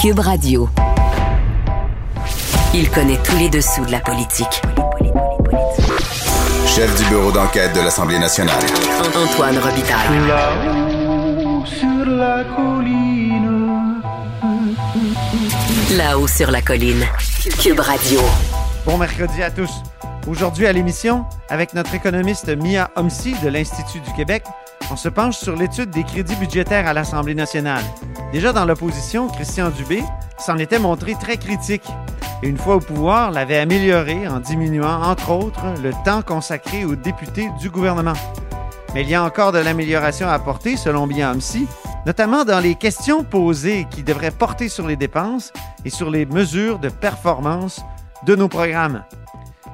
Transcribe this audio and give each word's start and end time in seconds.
Cube 0.00 0.20
Radio. 0.20 0.66
Il 2.72 2.88
connaît 2.90 3.18
tous 3.22 3.36
les 3.36 3.50
dessous 3.50 3.84
de 3.84 3.92
la 3.92 4.00
politique. 4.00 4.62
Chef 6.66 6.96
du 6.96 7.04
bureau 7.10 7.30
d'enquête 7.30 7.74
de 7.74 7.80
l'Assemblée 7.80 8.18
nationale. 8.18 8.62
Antoine 9.14 9.58
Robitaille. 9.58 10.26
Là-haut 10.26 11.66
sur 11.66 12.06
la 12.06 12.44
colline. 12.44 14.00
Là-haut 15.98 16.28
sur 16.28 16.50
la 16.50 16.62
colline. 16.62 17.04
Cube 17.62 17.80
Radio. 17.80 18.20
Bon 18.86 18.96
mercredi 18.96 19.42
à 19.42 19.50
tous. 19.50 19.82
Aujourd'hui 20.26 20.66
à 20.66 20.72
l'émission, 20.72 21.26
avec 21.50 21.74
notre 21.74 21.94
économiste 21.94 22.48
Mia 22.48 22.90
Homsi 22.96 23.34
de 23.42 23.50
l'Institut 23.50 24.00
du 24.00 24.12
Québec, 24.14 24.44
on 24.90 24.96
se 24.96 25.08
penche 25.08 25.36
sur 25.36 25.56
l'étude 25.56 25.90
des 25.90 26.04
crédits 26.04 26.36
budgétaires 26.36 26.86
à 26.86 26.92
l'Assemblée 26.92 27.34
nationale. 27.34 27.84
Déjà 28.32 28.52
dans 28.52 28.64
l'opposition, 28.64 29.28
Christian 29.28 29.70
Dubé 29.70 30.02
s'en 30.38 30.58
était 30.58 30.78
montré 30.78 31.14
très 31.14 31.36
critique 31.36 31.84
et 32.42 32.48
une 32.48 32.56
fois 32.56 32.76
au 32.76 32.80
pouvoir, 32.80 33.30
l'avait 33.30 33.58
amélioré 33.58 34.26
en 34.26 34.40
diminuant, 34.40 35.02
entre 35.02 35.30
autres, 35.30 35.64
le 35.82 35.92
temps 36.04 36.22
consacré 36.22 36.84
aux 36.84 36.96
députés 36.96 37.50
du 37.60 37.68
gouvernement. 37.68 38.14
Mais 38.94 39.02
il 39.02 39.10
y 39.10 39.14
a 39.14 39.22
encore 39.22 39.52
de 39.52 39.58
l'amélioration 39.58 40.26
à 40.26 40.32
apporter, 40.32 40.76
selon 40.76 41.06
Mia 41.06 41.30
Homsi, 41.30 41.66
notamment 42.06 42.44
dans 42.44 42.60
les 42.60 42.74
questions 42.74 43.24
posées 43.24 43.86
qui 43.90 44.02
devraient 44.02 44.30
porter 44.30 44.68
sur 44.68 44.86
les 44.86 44.96
dépenses 44.96 45.52
et 45.84 45.90
sur 45.90 46.10
les 46.10 46.24
mesures 46.24 46.78
de 46.78 46.88
performance 46.88 47.82
de 48.24 48.34
nos 48.34 48.48
programmes. 48.48 49.04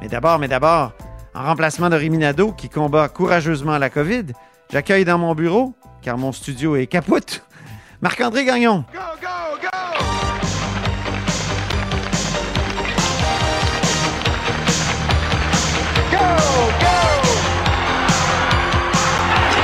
Mais 0.02 0.09
d'abord, 0.09 0.38
mais 0.38 0.48
d'abord, 0.48 0.92
en 1.34 1.45
remplacement 1.45 1.88
de 1.88 1.96
Riminado 1.96 2.52
qui 2.52 2.68
combat 2.68 3.09
courageusement 3.09 3.78
la 3.78 3.90
COVID, 3.90 4.26
j'accueille 4.70 5.04
dans 5.04 5.18
mon 5.18 5.34
bureau, 5.34 5.74
car 6.02 6.18
mon 6.18 6.32
studio 6.32 6.76
est 6.76 6.86
capote, 6.86 7.44
Marc-André 8.00 8.44
Gagnon. 8.44 8.84
Go, 8.92 8.98
go, 9.20 9.58
go! 9.62 9.68
Go, 16.10 16.18
go! 16.80 16.96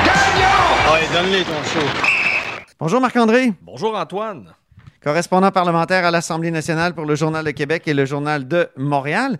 Gagnon! 0.05 0.92
Ouais, 0.92 1.06
donne-les 1.12 1.44
ton 1.44 1.62
show. 1.64 1.87
Bonjour 2.78 3.00
Marc-André, 3.00 3.53
Bonjour 3.62 3.97
Antoine. 3.97 4.55
correspondant 5.03 5.50
parlementaire 5.53 6.05
à 6.05 6.11
l'Assemblée 6.11 6.50
nationale 6.50 6.94
pour 6.94 7.05
le 7.06 7.14
Journal 7.14 7.44
de 7.44 7.50
Québec 7.53 7.84
et 7.87 7.94
le 7.94 8.05
Journal 8.05 8.47
de 8.48 8.69
Montréal. 8.77 9.39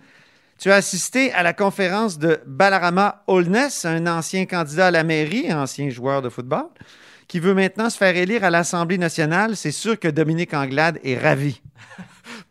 Tu 0.63 0.71
as 0.71 0.75
assisté 0.75 1.33
à 1.33 1.43
la 1.43 1.51
conférence 1.51 2.17
de 2.17 2.39
Balarama 2.45 3.21
Holness, 3.27 3.83
un 3.83 4.07
ancien 4.07 4.45
candidat 4.45 4.87
à 4.87 4.91
la 4.91 5.03
mairie, 5.03 5.53
ancien 5.53 5.89
joueur 5.89 6.21
de 6.21 6.29
football, 6.29 6.67
qui 7.27 7.41
veut 7.41 7.53
maintenant 7.53 7.89
se 7.89 7.97
faire 7.97 8.15
élire 8.15 8.45
à 8.45 8.49
l'Assemblée 8.49 8.97
nationale. 8.97 9.57
C'est 9.57 9.73
sûr 9.73 9.99
que 9.99 10.07
Dominique 10.07 10.53
Anglade 10.53 11.01
est 11.03 11.17
ravi. 11.17 11.61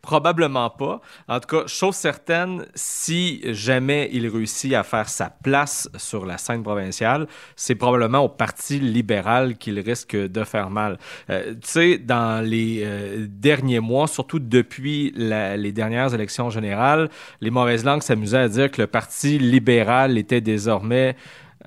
Probablement 0.03 0.69
pas. 0.69 0.99
En 1.29 1.39
tout 1.39 1.47
cas, 1.47 1.65
chose 1.65 1.95
certaine, 1.95 2.65
si 2.75 3.41
jamais 3.53 4.09
il 4.11 4.27
réussit 4.27 4.73
à 4.73 4.83
faire 4.83 5.07
sa 5.07 5.29
place 5.29 5.89
sur 5.95 6.25
la 6.25 6.37
scène 6.37 6.61
provinciale, 6.61 7.25
c'est 7.55 7.75
probablement 7.75 8.19
au 8.19 8.27
Parti 8.27 8.79
libéral 8.81 9.57
qu'il 9.57 9.79
risque 9.79 10.17
de 10.17 10.43
faire 10.43 10.69
mal. 10.69 10.97
Euh, 11.29 11.53
tu 11.53 11.59
sais, 11.69 11.97
dans 11.99 12.45
les 12.45 12.81
euh, 12.83 13.27
derniers 13.29 13.79
mois, 13.79 14.07
surtout 14.07 14.39
depuis 14.39 15.13
la- 15.15 15.55
les 15.55 15.71
dernières 15.71 16.13
élections 16.13 16.49
générales, 16.49 17.09
les 17.39 17.49
mauvaises 17.49 17.85
langues 17.85 18.03
s'amusaient 18.03 18.39
à 18.39 18.49
dire 18.49 18.69
que 18.71 18.81
le 18.81 18.87
Parti 18.87 19.39
libéral 19.39 20.17
était 20.17 20.41
désormais 20.41 21.15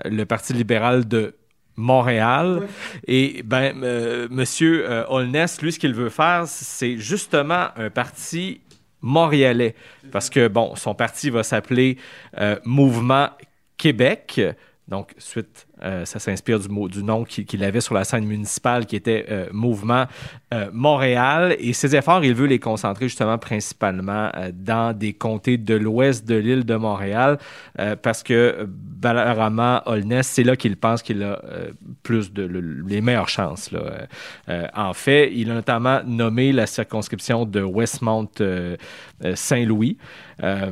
euh, 0.04 0.10
le 0.10 0.26
Parti 0.26 0.52
libéral 0.52 1.08
de 1.08 1.36
Montréal. 1.76 2.68
Et 3.06 3.42
ben, 3.44 3.82
euh, 3.82 4.28
Monsieur 4.30 4.90
euh, 4.90 5.04
Holness, 5.08 5.60
lui, 5.62 5.72
ce 5.72 5.78
qu'il 5.78 5.94
veut 5.94 6.08
faire, 6.08 6.44
c'est 6.46 6.98
justement 6.98 7.68
un 7.76 7.90
parti 7.90 8.60
montréalais. 9.00 9.74
Parce 10.10 10.30
que, 10.30 10.48
bon, 10.48 10.74
son 10.74 10.94
parti 10.94 11.30
va 11.30 11.42
s'appeler 11.42 11.98
euh, 12.38 12.58
Mouvement 12.64 13.28
Québec. 13.76 14.40
Donc, 14.88 15.14
suite, 15.18 15.65
euh, 15.82 16.04
ça 16.04 16.18
s'inspire 16.18 16.58
du, 16.58 17.02
nom 17.02 17.24
qu'il 17.24 17.62
avait 17.62 17.80
sur 17.80 17.94
la 17.94 18.04
scène 18.04 18.24
municipale 18.24 18.86
qui 18.86 18.96
était 18.96 19.26
euh, 19.30 19.46
Mouvement 19.52 20.06
euh, 20.54 20.70
Montréal. 20.72 21.54
Et 21.58 21.72
ses 21.72 21.94
efforts, 21.94 22.24
il 22.24 22.34
veut 22.34 22.46
les 22.46 22.58
concentrer 22.58 23.08
justement 23.08 23.36
principalement 23.36 24.30
dans 24.52 24.96
des 24.96 25.12
comtés 25.12 25.58
de 25.58 25.74
l'ouest 25.74 26.26
de 26.26 26.36
l'île 26.36 26.64
de 26.64 26.76
Montréal 26.76 27.38
parce 28.02 28.22
que 28.22 28.66
Balarama 28.66 29.82
Holness, 29.86 30.28
c'est 30.28 30.44
là 30.44 30.56
qu'il 30.56 30.76
pense 30.76 31.02
qu'il 31.02 31.22
a 31.22 31.40
plus 32.02 32.32
de 32.32 32.42
le- 32.44 32.82
les 32.86 33.00
meilleures 33.00 33.28
chances. 33.28 33.70
En 34.74 34.92
fait, 34.94 35.32
il 35.34 35.50
a 35.50 35.54
notamment 35.54 36.00
nommé 36.04 36.52
la 36.52 36.66
circonscription 36.66 37.44
de 37.44 37.62
Westmount 37.62 38.30
Saint-Louis. 39.34 39.96
Euh, 40.42 40.70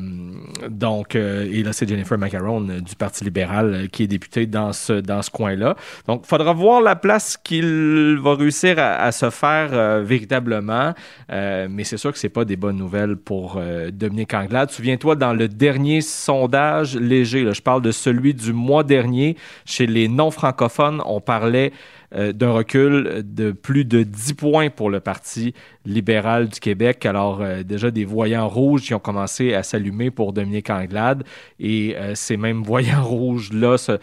donc, 0.68 1.16
euh, 1.16 1.48
et 1.50 1.62
là, 1.62 1.72
c'est 1.72 1.88
Jennifer 1.88 2.18
Macaron 2.18 2.68
euh, 2.68 2.80
du 2.80 2.94
Parti 2.96 3.24
libéral 3.24 3.74
euh, 3.74 3.86
qui 3.86 4.02
est 4.02 4.06
députée 4.06 4.46
dans 4.46 4.72
ce, 4.72 4.92
dans 4.92 5.22
ce 5.22 5.30
coin-là. 5.30 5.74
Donc, 6.06 6.22
il 6.24 6.28
faudra 6.28 6.52
voir 6.52 6.82
la 6.82 6.96
place 6.96 7.36
qu'il 7.36 8.18
va 8.20 8.34
réussir 8.34 8.76
à, 8.78 9.10
se 9.12 9.30
faire 9.30 9.70
euh, 9.72 10.02
véritablement. 10.04 10.92
Euh, 11.32 11.68
mais 11.70 11.84
c'est 11.84 11.96
sûr 11.96 12.12
que 12.12 12.18
c'est 12.18 12.28
pas 12.28 12.44
des 12.44 12.56
bonnes 12.56 12.76
nouvelles 12.76 13.16
pour 13.16 13.56
euh, 13.56 13.90
Dominique 13.90 14.34
Anglade. 14.34 14.70
Souviens-toi, 14.70 15.16
dans 15.16 15.32
le 15.32 15.48
dernier 15.48 16.02
sondage 16.02 16.96
léger, 16.96 17.50
je 17.52 17.62
parle 17.62 17.80
de 17.80 17.90
celui 17.90 18.34
du 18.34 18.52
mois 18.52 18.84
dernier, 18.84 19.36
chez 19.64 19.86
les 19.86 20.08
non-francophones, 20.08 21.00
on 21.06 21.20
parlait 21.20 21.72
euh, 22.14 22.32
d'un 22.32 22.52
recul 22.52 23.22
de 23.24 23.52
plus 23.52 23.84
de 23.84 24.02
10 24.02 24.34
points 24.34 24.70
pour 24.70 24.90
le 24.90 25.00
Parti 25.00 25.54
libéral 25.84 26.48
du 26.48 26.60
Québec. 26.60 27.04
Alors, 27.06 27.40
euh, 27.40 27.62
déjà, 27.62 27.90
des 27.90 28.04
voyants 28.04 28.48
rouges 28.48 28.82
qui 28.82 28.94
ont 28.94 28.98
commencé 29.00 29.54
à 29.54 29.62
s'allumer 29.62 30.10
pour 30.10 30.32
Dominique 30.32 30.70
Anglade. 30.70 31.24
Et 31.58 31.96
euh, 31.96 32.14
ces 32.14 32.36
mêmes 32.36 32.62
voyants 32.64 33.04
rouges-là 33.04 33.78
se, 33.78 33.98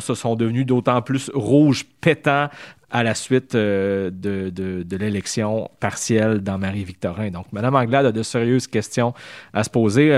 se 0.00 0.14
sont 0.14 0.36
devenus 0.36 0.66
d'autant 0.66 1.02
plus 1.02 1.30
rouges 1.34 1.84
pétants 2.00 2.48
à 2.92 3.04
la 3.04 3.14
suite 3.14 3.54
de, 3.54 4.10
de- 4.12 4.96
l'élection 4.96 5.70
partielle 5.78 6.40
dans 6.40 6.58
Marie-Victorin. 6.58 7.30
Donc, 7.30 7.46
Mme 7.52 7.76
Anglade 7.76 8.06
a 8.06 8.10
de 8.12 8.22
sérieuses 8.24 8.66
questions 8.66 9.14
à 9.52 9.62
se 9.62 9.70
poser. 9.70 10.10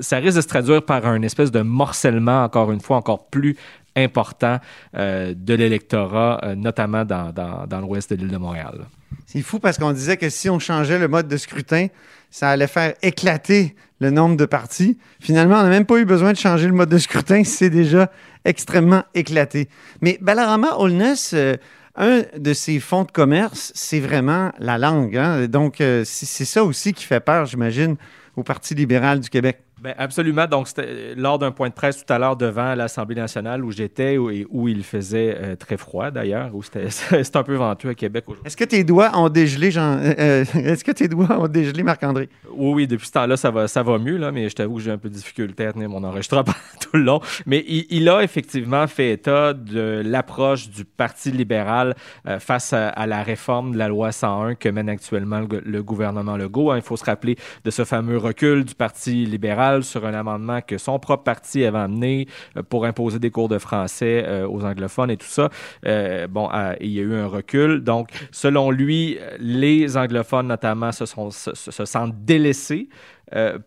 Ça 0.00 0.16
risque 0.16 0.36
de 0.36 0.40
se 0.40 0.48
traduire 0.48 0.82
par 0.82 1.06
un 1.06 1.20
espèce 1.20 1.50
de 1.52 1.60
morcellement, 1.60 2.44
encore 2.44 2.72
une 2.72 2.80
fois, 2.80 2.96
encore 2.96 3.26
plus 3.26 3.56
important 4.04 4.58
euh, 4.96 5.34
de 5.36 5.54
l'électorat, 5.54 6.40
euh, 6.42 6.54
notamment 6.54 7.04
dans, 7.04 7.32
dans, 7.32 7.80
l'ouest 7.80 8.10
de 8.10 8.16
l'île 8.16 8.28
de 8.30 8.36
Montréal. 8.36 8.86
C'est 9.26 9.42
fou 9.42 9.58
parce 9.58 9.78
qu'on 9.78 9.92
disait 9.92 10.16
que 10.16 10.30
si 10.30 10.48
on 10.48 10.58
changeait 10.58 10.98
le 10.98 11.08
mode 11.08 11.28
de 11.28 11.36
scrutin, 11.36 11.88
ça 12.30 12.50
allait 12.50 12.66
faire 12.66 12.94
éclater 13.02 13.74
le 14.00 14.10
nombre 14.10 14.36
de 14.36 14.44
partis. 14.44 14.98
Finalement, 15.20 15.56
on 15.56 15.62
n'a 15.62 15.68
même 15.68 15.86
pas 15.86 15.98
eu 15.98 16.04
besoin 16.04 16.32
de 16.32 16.38
changer 16.38 16.66
le 16.66 16.72
mode 16.72 16.88
de 16.88 16.98
scrutin, 16.98 17.42
c'est 17.44 17.70
déjà 17.70 18.10
extrêmement 18.44 19.04
éclaté. 19.14 19.68
Mais 20.00 20.18
Balarama 20.20 20.76
Holness, 20.78 21.32
euh, 21.34 21.54
un 21.96 22.22
de 22.36 22.52
ses 22.52 22.78
fonds 22.78 23.04
de 23.04 23.10
commerce, 23.10 23.72
c'est 23.74 24.00
vraiment 24.00 24.52
la 24.58 24.78
langue. 24.78 25.16
hein. 25.16 25.46
Donc, 25.48 25.76
c'est 25.78 26.44
ça 26.44 26.62
aussi 26.62 26.92
qui 26.92 27.04
fait 27.04 27.18
peur, 27.18 27.46
j'imagine, 27.46 27.96
au 28.36 28.44
Parti 28.44 28.76
libéral 28.76 29.18
du 29.18 29.28
Québec. 29.28 29.58
Ben, 29.80 29.94
absolument. 29.96 30.46
Donc, 30.46 30.66
c'était 30.68 30.86
euh, 30.86 31.14
lors 31.16 31.38
d'un 31.38 31.52
point 31.52 31.68
de 31.68 31.74
presse 31.74 32.04
tout 32.04 32.12
à 32.12 32.18
l'heure 32.18 32.36
devant 32.36 32.74
l'Assemblée 32.74 33.14
nationale 33.14 33.64
où 33.64 33.70
j'étais 33.70 34.14
et 34.14 34.46
où 34.50 34.66
il 34.68 34.82
faisait 34.82 35.36
euh, 35.40 35.56
très 35.56 35.76
froid 35.76 36.10
d'ailleurs, 36.10 36.50
où 36.54 36.62
c'était 36.62 36.88
un 37.38 37.42
peu 37.44 37.54
venteux 37.54 37.90
à 37.90 37.94
Québec 37.94 38.24
aujourd'hui. 38.26 38.46
Est-ce 38.46 38.56
que 38.56 38.64
tes 38.64 38.82
doigts 38.82 39.10
ont 39.14 39.28
dégelé, 39.28 39.70
Jean... 39.70 39.98
euh, 39.98 40.14
euh, 40.18 40.44
Est-ce 40.54 40.82
que 40.82 40.90
tes 40.90 41.06
doigts 41.06 41.38
ont 41.38 41.46
dégelé, 41.46 41.82
Marc-André? 41.84 42.28
Oui, 42.52 42.72
oui, 42.74 42.86
depuis 42.88 43.06
ce 43.06 43.12
temps-là, 43.12 43.36
ça 43.36 43.50
va, 43.52 43.68
ça 43.68 43.82
va 43.84 43.98
mieux, 43.98 44.16
là, 44.16 44.32
mais 44.32 44.48
je 44.48 44.56
t'avoue 44.56 44.76
que 44.76 44.82
j'ai 44.82 44.90
un 44.90 44.98
peu 44.98 45.08
de 45.08 45.14
difficulté 45.14 45.66
à 45.66 45.72
tenir 45.72 45.88
mon 45.88 46.02
enregistrement 46.02 46.42
tout 46.80 46.96
le 46.96 47.04
long. 47.04 47.20
Mais 47.46 47.64
il, 47.68 47.86
il 47.90 48.08
a 48.08 48.22
effectivement 48.24 48.86
fait 48.88 49.12
état 49.12 49.52
de 49.54 50.02
l'approche 50.04 50.68
du 50.70 50.84
Parti 50.84 51.30
libéral 51.30 51.94
euh, 52.26 52.40
face 52.40 52.72
à, 52.72 52.88
à 52.88 53.06
la 53.06 53.22
réforme 53.22 53.72
de 53.72 53.78
la 53.78 53.86
loi 53.88 54.10
101 54.10 54.56
que 54.56 54.68
mène 54.68 54.88
actuellement 54.88 55.40
le, 55.40 55.60
le 55.64 55.82
gouvernement 55.84 56.36
Legault. 56.36 56.72
hein. 56.72 56.76
Il 56.76 56.82
faut 56.82 56.96
se 56.96 57.04
rappeler 57.04 57.36
de 57.64 57.70
ce 57.70 57.84
fameux 57.84 58.18
recul 58.18 58.64
du 58.64 58.74
Parti 58.74 59.24
libéral 59.24 59.67
sur 59.82 60.04
un 60.06 60.14
amendement 60.14 60.60
que 60.60 60.78
son 60.78 60.98
propre 60.98 61.24
parti 61.24 61.64
avait 61.64 61.78
amené 61.78 62.26
euh, 62.56 62.62
pour 62.62 62.84
imposer 62.84 63.18
des 63.18 63.30
cours 63.30 63.48
de 63.48 63.58
français 63.58 64.24
euh, 64.26 64.46
aux 64.48 64.64
anglophones 64.64 65.10
et 65.10 65.16
tout 65.16 65.26
ça. 65.26 65.48
Euh, 65.86 66.26
bon, 66.26 66.48
il 66.80 66.90
y 66.90 66.98
a 66.98 67.02
eu 67.02 67.14
un 67.14 67.26
recul. 67.26 67.82
Donc, 67.84 68.08
selon 68.32 68.70
lui, 68.70 69.18
les 69.38 69.96
anglophones 69.96 70.48
notamment 70.48 70.92
se, 70.92 71.06
sont, 71.06 71.30
se, 71.30 71.54
se- 71.54 71.70
se 71.70 71.84
sentent 71.84 72.14
délaissés 72.24 72.88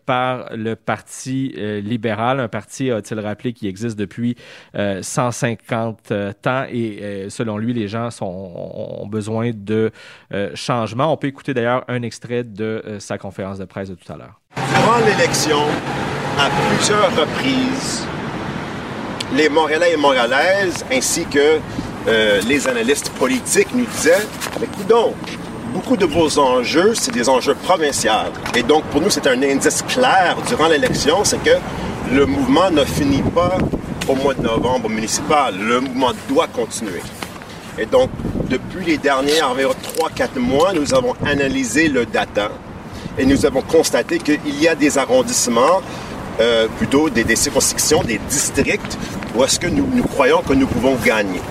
par 0.07 0.49
le 0.55 0.75
Parti 0.75 1.53
libéral, 1.83 2.39
un 2.39 2.47
parti, 2.47 2.89
a-t-il 2.89 3.19
rappelé, 3.19 3.53
qui 3.53 3.67
existe 3.67 3.95
depuis 3.95 4.35
euh, 4.73 5.03
150 5.03 6.11
euh, 6.11 6.33
ans 6.47 6.65
et 6.71 7.27
selon 7.29 7.59
lui, 7.59 7.71
les 7.71 7.87
gens 7.87 8.09
ont 8.21 9.05
besoin 9.07 9.51
de 9.53 9.91
euh, 10.33 10.49
changement. 10.55 11.13
On 11.13 11.17
peut 11.17 11.27
écouter 11.27 11.53
d'ailleurs 11.53 11.83
un 11.87 12.01
extrait 12.01 12.43
de 12.43 12.97
sa 12.97 13.19
conférence 13.19 13.59
de 13.59 13.65
presse 13.65 13.89
de 13.89 13.95
tout 13.95 14.11
à 14.11 14.17
l'heure. 14.17 14.41
Durant 14.81 14.97
l'élection, 15.05 15.59
à 16.39 16.49
plusieurs 16.49 17.11
reprises, 17.15 18.03
les 19.35 19.47
Montréalais 19.47 19.93
et 19.93 19.97
Montréalaises, 19.97 20.83
ainsi 20.91 21.25
que 21.25 21.59
euh, 22.07 22.41
les 22.47 22.67
analystes 22.67 23.11
politiques 23.11 23.67
nous 23.75 23.85
disaient 23.85 24.25
Mais 24.59 24.65
coudonc, 24.65 25.13
beaucoup 25.73 25.95
de 25.97 26.05
vos 26.05 26.39
enjeux, 26.39 26.93
c'est 26.95 27.11
des 27.11 27.29
enjeux 27.29 27.53
provinciaux. 27.53 28.33
Et 28.55 28.63
donc, 28.63 28.83
pour 28.85 29.01
nous, 29.01 29.11
c'est 29.11 29.27
un 29.27 29.41
indice 29.43 29.83
clair 29.83 30.35
durant 30.47 30.67
l'élection, 30.67 31.23
c'est 31.23 31.43
que 31.43 31.57
le 32.11 32.25
mouvement 32.25 32.71
ne 32.71 32.83
finit 32.83 33.21
pas 33.21 33.57
au 34.07 34.15
mois 34.15 34.33
de 34.33 34.41
novembre 34.41 34.89
municipal. 34.89 35.53
Le 35.59 35.79
mouvement 35.79 36.11
doit 36.27 36.47
continuer. 36.47 37.03
Et 37.77 37.85
donc, 37.85 38.09
depuis 38.49 38.85
les 38.85 38.97
derniers 38.97 39.43
environ 39.43 39.73
3-4 39.99 40.39
mois, 40.39 40.73
nous 40.73 40.93
avons 40.95 41.13
analysé 41.23 41.87
le 41.87 42.05
data 42.05 42.49
et 43.17 43.25
nous 43.25 43.45
avons 43.45 43.61
constaté 43.61 44.19
qu'il 44.19 44.59
y 44.59 44.67
a 44.67 44.75
des 44.75 44.97
arrondissements, 44.97 45.81
euh, 46.39 46.67
plutôt 46.77 47.09
des, 47.09 47.35
circonscriptions, 47.35 48.03
des 48.03 48.19
districts, 48.29 48.97
où 49.35 49.43
est-ce 49.43 49.59
que 49.59 49.67
nous, 49.67 49.87
nous 49.93 50.03
croyons 50.03 50.41
que 50.41 50.53
nous 50.53 50.67
pouvons 50.67 50.95
gagner. 50.95 51.41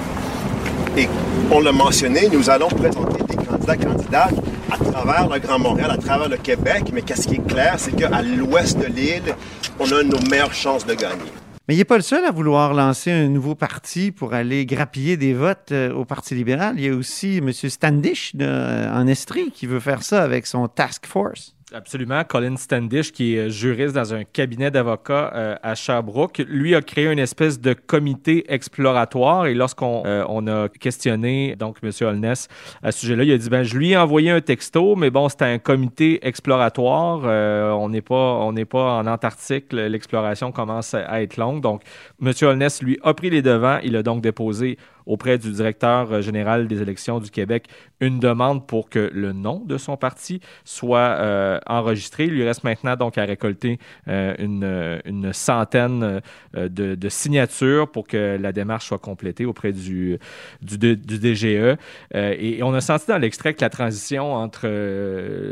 Et 0.96 1.08
on 1.50 1.60
l'a 1.60 1.72
mentionné, 1.72 2.28
nous 2.32 2.50
allons 2.50 2.68
présenter 2.68 3.22
des 3.24 3.36
candidats, 3.36 3.76
candidates 3.76 4.34
à 4.70 4.78
travers 4.78 5.28
le 5.28 5.38
Grand 5.38 5.58
Montréal, 5.58 5.90
à 5.92 5.96
travers 5.96 6.28
le 6.28 6.36
Québec, 6.36 6.84
mais 6.92 7.02
qu'est-ce 7.02 7.28
qui 7.28 7.34
est 7.34 7.46
clair, 7.46 7.74
c'est 7.76 7.92
qu'à 7.92 8.22
l'ouest 8.22 8.78
de 8.78 8.86
l'île, 8.86 9.34
on 9.78 9.90
a 9.92 10.02
nos 10.02 10.20
meilleures 10.30 10.54
chances 10.54 10.86
de 10.86 10.94
gagner. 10.94 11.32
Mais 11.70 11.76
il 11.76 11.78
n'est 11.78 11.84
pas 11.84 11.98
le 11.98 12.02
seul 12.02 12.24
à 12.24 12.32
vouloir 12.32 12.74
lancer 12.74 13.12
un 13.12 13.28
nouveau 13.28 13.54
parti 13.54 14.10
pour 14.10 14.34
aller 14.34 14.66
grappiller 14.66 15.16
des 15.16 15.34
votes 15.34 15.70
euh, 15.70 15.94
au 15.94 16.04
Parti 16.04 16.34
libéral. 16.34 16.74
Il 16.76 16.84
y 16.84 16.88
a 16.88 16.92
aussi 16.92 17.36
M. 17.36 17.52
Standish 17.52 18.34
de, 18.34 18.88
en 18.92 19.06
Estrie 19.06 19.52
qui 19.52 19.66
veut 19.66 19.78
faire 19.78 20.02
ça 20.02 20.24
avec 20.24 20.48
son 20.48 20.66
task 20.66 21.06
force. 21.06 21.54
Absolument. 21.72 22.24
Colin 22.24 22.56
Standish, 22.56 23.12
qui 23.12 23.36
est 23.36 23.48
juriste 23.48 23.94
dans 23.94 24.12
un 24.12 24.24
cabinet 24.24 24.70
d'avocats 24.70 25.32
euh, 25.34 25.54
à 25.62 25.74
Sherbrooke, 25.74 26.42
lui 26.48 26.74
a 26.74 26.82
créé 26.82 27.06
une 27.06 27.18
espèce 27.18 27.60
de 27.60 27.74
comité 27.74 28.52
exploratoire. 28.52 29.46
Et 29.46 29.54
lorsqu'on 29.54 30.02
euh, 30.04 30.24
on 30.28 30.46
a 30.48 30.68
questionné 30.68 31.54
donc 31.56 31.78
M. 31.82 31.90
Holness 32.00 32.48
à 32.82 32.90
ce 32.90 33.00
sujet-là, 33.00 33.24
il 33.24 33.32
a 33.32 33.38
dit 33.38 33.48
ben 33.48 33.62
je 33.62 33.76
lui 33.76 33.92
ai 33.92 33.96
envoyé 33.96 34.30
un 34.30 34.40
texto, 34.40 34.96
mais 34.96 35.10
bon 35.10 35.28
c'était 35.28 35.44
un 35.44 35.58
comité 35.58 36.26
exploratoire. 36.26 37.22
Euh, 37.24 37.70
on 37.70 37.88
n'est 37.88 38.02
pas 38.02 38.38
on 38.40 38.52
pas 38.52 38.98
en 38.98 39.06
Antarctique. 39.06 39.72
L'exploration 39.72 40.50
commence 40.52 40.94
à 40.94 41.22
être 41.22 41.36
longue. 41.36 41.60
Donc 41.60 41.82
M. 42.20 42.32
Holness 42.42 42.82
lui 42.82 42.98
a 43.02 43.14
pris 43.14 43.30
les 43.30 43.42
devants. 43.42 43.78
Il 43.84 43.94
a 43.96 44.02
donc 44.02 44.22
déposé 44.22 44.76
auprès 45.10 45.38
du 45.38 45.50
directeur 45.50 46.12
euh, 46.12 46.22
général 46.22 46.68
des 46.68 46.80
élections 46.80 47.18
du 47.18 47.30
Québec 47.30 47.66
une 48.00 48.18
demande 48.18 48.66
pour 48.66 48.88
que 48.88 49.10
le 49.12 49.32
nom 49.32 49.62
de 49.66 49.76
son 49.76 49.96
parti 49.96 50.40
soit 50.64 50.98
euh, 50.98 51.58
enregistré. 51.66 52.24
Il 52.24 52.30
lui 52.30 52.44
reste 52.44 52.64
maintenant 52.64 52.96
donc 52.96 53.18
à 53.18 53.24
récolter 53.24 53.78
euh, 54.08 54.34
une, 54.38 55.00
une, 55.04 55.32
centaine 55.34 56.22
de, 56.54 57.08
signatures 57.08 57.90
pour 57.90 58.06
que 58.06 58.38
la 58.40 58.52
démarche 58.52 58.86
soit 58.86 58.98
complétée 58.98 59.44
auprès 59.44 59.72
du, 59.72 60.18
du, 60.62 60.78
DGE. 60.78 61.76
Et, 62.14 62.62
on 62.62 62.72
a 62.72 62.80
senti 62.80 63.06
dans 63.08 63.18
l'extrait 63.18 63.52
que 63.52 63.60
la 63.60 63.68
transition 63.68 64.32
entre 64.32 64.66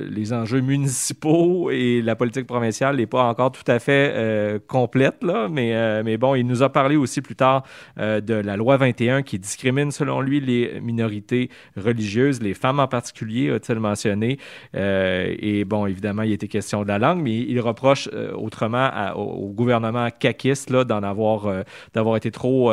les 0.08 0.32
enjeux 0.32 0.60
municipaux 0.60 1.70
et 1.70 2.00
la 2.00 2.16
politique 2.16 2.46
provinciale 2.46 2.96
n'est 2.96 3.06
pas 3.06 3.24
encore 3.24 3.52
tout 3.52 3.70
à 3.70 3.78
fait 3.78 4.62
complète, 4.68 5.22
là, 5.22 5.48
mais, 5.50 6.02
mais 6.02 6.16
bon, 6.16 6.34
il 6.34 6.46
nous 6.46 6.62
a 6.62 6.70
parlé 6.70 6.96
aussi 6.96 7.20
plus 7.20 7.36
tard 7.36 7.64
de 7.98 8.34
la 8.34 8.56
loi 8.56 8.76
21 8.78 9.22
qui 9.22 9.38
discrimine, 9.48 9.90
selon 9.90 10.20
lui, 10.20 10.40
les 10.40 10.80
minorités 10.80 11.50
religieuses, 11.76 12.42
les 12.42 12.54
femmes 12.54 12.80
en 12.80 12.86
particulier, 12.86 13.50
a-t-il 13.50 13.80
mentionné. 13.80 14.38
Euh, 14.74 15.34
et 15.38 15.64
bon, 15.64 15.86
évidemment, 15.86 16.22
il 16.22 16.32
était 16.32 16.48
question 16.48 16.82
de 16.82 16.88
la 16.88 16.98
langue, 16.98 17.22
mais 17.22 17.36
il 17.38 17.60
reproche 17.60 18.08
euh, 18.12 18.32
autrement 18.34 18.90
au, 19.16 19.48
gouvernement 19.48 20.08
caquiste 20.10 20.70
d'en 20.70 21.02
avoir, 21.02 21.46
euh, 21.46 21.62
d'avoir 21.94 22.16
été 22.16 22.30
trop 22.30 22.72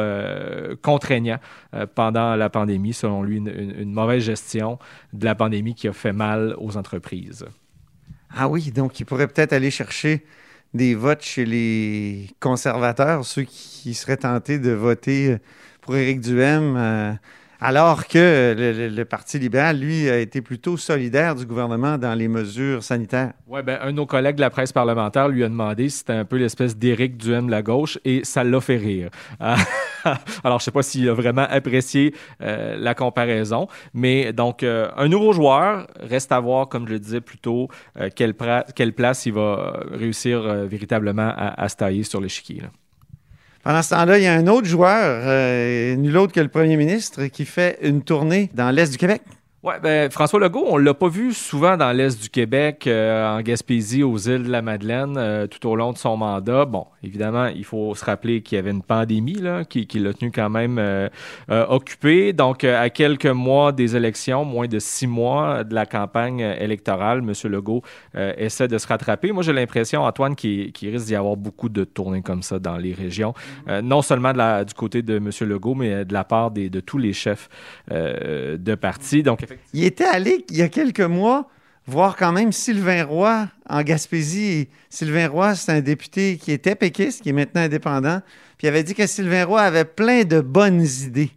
contraignant 0.82 1.40
pendant 1.96 2.36
la 2.36 2.50
pandémie, 2.50 2.94
selon 2.94 3.24
lui, 3.24 3.38
une 3.38 3.94
mauvaise 3.94 4.24
gestion 4.24 4.78
de 5.14 5.26
la 5.26 5.36
pandémie 5.36 5.76
qui 5.76 5.88
a 5.88 5.94
fait 5.94 6.14
mal 6.14 6.56
aux 6.60 6.76
entreprises. 6.78 7.46
Ah 8.36 8.48
oui, 8.50 8.72
donc 8.72 9.00
il 9.00 9.06
pourrait 9.06 9.28
peut-être 9.28 9.54
aller 9.54 9.72
chercher 9.72 10.26
des 10.74 10.94
votes 10.94 11.24
chez 11.24 11.46
les 11.46 12.30
conservateurs, 12.40 13.24
ceux 13.24 13.44
qui 13.44 13.94
seraient 13.94 14.18
tentés 14.18 14.60
de 14.60 14.72
voter 14.72 15.38
pour 15.86 15.96
Éric 15.96 16.20
Duhem, 16.20 16.76
euh, 16.76 17.14
alors 17.62 18.08
que 18.08 18.56
le, 18.58 19.06
Parti 19.06 19.38
libéral, 19.38 19.80
lui, 19.80 20.10
a 20.10 20.18
été 20.18 20.42
plutôt 20.42 20.78
solidaire 20.78 21.36
du 21.36 21.46
gouvernement 21.46 22.00
dans 22.00 22.16
les 22.16 22.28
mesures 22.28 22.84
sanitaires. 22.84 23.34
Oui, 23.48 23.62
ben, 23.64 23.78
un 23.82 23.88
de 23.88 23.92
nos 23.92 24.08
collègues 24.08 24.36
de 24.36 24.42
la 24.42 24.50
presse 24.50 24.74
parlementaire 24.74 25.30
lui 25.30 25.44
a 25.44 25.48
demandé 25.48 25.88
si 25.90 26.00
c'était 26.00 26.14
un 26.14 26.26
peu 26.26 26.38
l'espèce 26.38 26.76
d'Éric 26.76 27.18
Duhem 27.18 27.46
de 27.46 27.52
la 27.52 27.62
gauche 27.62 28.00
et 28.04 28.24
ça 28.24 28.44
l'a 28.44 28.60
fait 28.62 28.78
rire. 28.78 29.10
alors, 29.40 29.66
je 30.44 30.54
ne 30.54 30.60
sais 30.60 30.72
pas 30.72 30.82
s'il 30.82 31.08
a 31.08 31.14
vraiment 31.14 31.46
apprécié 31.48 32.16
euh, 32.42 32.76
la 32.80 32.96
comparaison, 32.96 33.68
mais 33.94 34.34
donc, 34.34 34.64
euh, 34.64 34.90
un 34.98 35.08
nouveau 35.08 35.34
joueur, 35.34 35.88
reste 36.00 36.32
à 36.32 36.40
voir, 36.40 36.68
comme 36.68 36.88
je 36.88 36.94
le 36.94 37.00
disais 37.00 37.22
plus 37.22 37.38
tôt, 37.38 37.70
quelle, 38.16 38.34
quelle, 38.76 38.94
place 38.94 39.28
il 39.28 39.34
va 39.34 39.82
réussir 39.92 40.42
véritablement 40.66 41.32
à, 41.36 41.62
à 41.62 41.70
se 41.70 41.76
tailler 41.76 42.04
sur 42.04 42.20
l'échiquier. 42.20 42.64
Pendant 43.66 43.82
ce 43.82 43.90
temps-là, 43.90 44.20
il 44.20 44.24
y 44.24 44.28
a 44.28 44.34
un 44.36 44.46
autre 44.46 44.68
joueur, 44.68 45.24
euh, 45.26 45.96
nul 45.96 46.16
autre 46.18 46.32
que 46.32 46.40
le 46.40 46.50
premier 46.50 46.78
ministre, 46.78 47.26
qui 47.26 47.46
fait 47.46 47.80
une 47.82 48.04
tournée 48.04 48.52
dans 48.54 48.70
l'Est 48.70 48.92
du 48.92 48.98
Québec. 49.00 49.24
Oui, 49.66 49.74
ben, 49.82 50.12
François 50.12 50.40
Legault, 50.40 50.64
on 50.68 50.78
ne 50.78 50.84
l'a 50.84 50.94
pas 50.94 51.08
vu 51.08 51.34
souvent 51.34 51.76
dans 51.76 51.92
l'Est 51.92 52.22
du 52.22 52.30
Québec, 52.30 52.86
euh, 52.86 53.36
en 53.36 53.42
Gaspésie, 53.42 54.04
aux 54.04 54.16
îles 54.16 54.44
de 54.44 54.52
la 54.52 54.62
Madeleine, 54.62 55.16
euh, 55.18 55.48
tout 55.48 55.68
au 55.68 55.76
long 55.76 55.92
de 55.92 55.98
son 55.98 56.18
mandat. 56.18 56.66
Bon, 56.66 56.86
évidemment, 57.02 57.48
il 57.48 57.64
faut 57.64 57.96
se 57.96 58.06
rappeler 58.06 58.44
qu'il 58.44 58.58
y 58.58 58.60
avait 58.60 58.70
une 58.70 58.84
pandémie 58.84 59.42
là, 59.42 59.66
qui, 59.66 59.88
qui 59.88 59.98
l'a 59.98 60.14
tenu 60.14 60.30
quand 60.32 60.52
même 60.52 60.78
euh, 60.78 61.10
occupé. 61.50 62.32
Donc, 62.32 62.64
à 62.64 62.92
quelques 62.92 63.26
mois 63.26 63.72
des 63.72 63.96
élections, 63.96 64.46
moins 64.46 64.68
de 64.68 64.78
six 64.78 65.08
mois 65.08 65.64
de 65.64 65.74
la 65.74 65.88
campagne 65.88 66.42
électorale, 66.42 67.24
M. 67.28 67.34
Legault 67.52 67.82
essaie 68.14 68.68
de 68.68 68.78
se 68.78 68.86
rattraper. 68.86 69.32
Moi, 69.32 69.42
j'ai 69.42 69.54
l'impression, 69.54 70.04
Antoine, 70.04 70.36
qu'il 70.36 70.74
qu 70.74 70.92
risque 70.92 71.08
d'y 71.08 71.16
avoir 71.16 71.38
beaucoup 71.38 71.70
de 71.70 71.86
tournées 71.86 72.22
comme 72.22 72.44
ça 72.44 72.60
dans 72.60 72.78
les 72.78 72.94
régions. 72.94 73.34
non 73.82 74.04
seulement 74.04 74.32
de 74.32 74.38
la, 74.38 74.64
du 74.64 74.76
côté 74.76 75.02
de 75.02 75.18
M. 75.18 75.32
Legault, 75.42 75.74
mais 75.74 76.06
de 76.06 76.14
la 76.14 76.24
part 76.24 76.52
des, 76.52 76.70
de 76.70 76.82
tous 76.82 77.00
les 77.00 77.14
chefs 77.14 77.50
de 77.90 78.76
parti. 78.76 79.24
Donc, 79.24 79.40
il 79.74 79.84
était 79.84 80.06
allé 80.06 80.46
il 80.50 80.58
y 80.58 80.62
a 80.62 80.70
quelques 80.70 81.02
mois 81.02 81.50
voir 81.88 82.16
quand 82.16 82.32
même 82.32 82.52
Sylvain 82.52 83.06
Roy 83.06 83.48
en 83.70 83.84
Gaspésie. 83.84 84.68
Sylvain 84.90 85.28
Roy, 85.28 85.56
c'est 85.56 85.72
un 85.72 85.82
député 85.82 86.38
qui 86.38 86.52
était 86.52 86.76
péquiste, 86.76 87.22
qui 87.22 87.30
est 87.30 87.34
maintenant 87.34 87.62
indépendant. 87.62 88.22
Puis 88.58 88.66
il 88.66 88.70
avait 88.70 88.84
dit 88.84 88.96
que 88.96 89.06
Sylvain 89.06 89.46
Roy 89.46 89.62
avait 89.62 89.86
plein 89.86 90.24
de 90.24 90.42
bonnes 90.42 90.86
idées. 91.04 91.32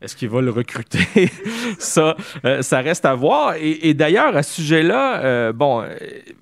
Est-ce 0.00 0.14
qu'il 0.14 0.28
va 0.28 0.40
le 0.40 0.50
recruter? 0.50 1.30
ça, 1.78 2.16
euh, 2.44 2.62
ça 2.62 2.80
reste 2.80 3.04
à 3.04 3.14
voir. 3.14 3.54
Et, 3.60 3.94
d'ailleurs, 3.94 4.36
à 4.36 4.42
ce 4.42 4.60
sujet-là, 4.62 5.24
euh, 5.24 5.52
bon, 5.52 5.84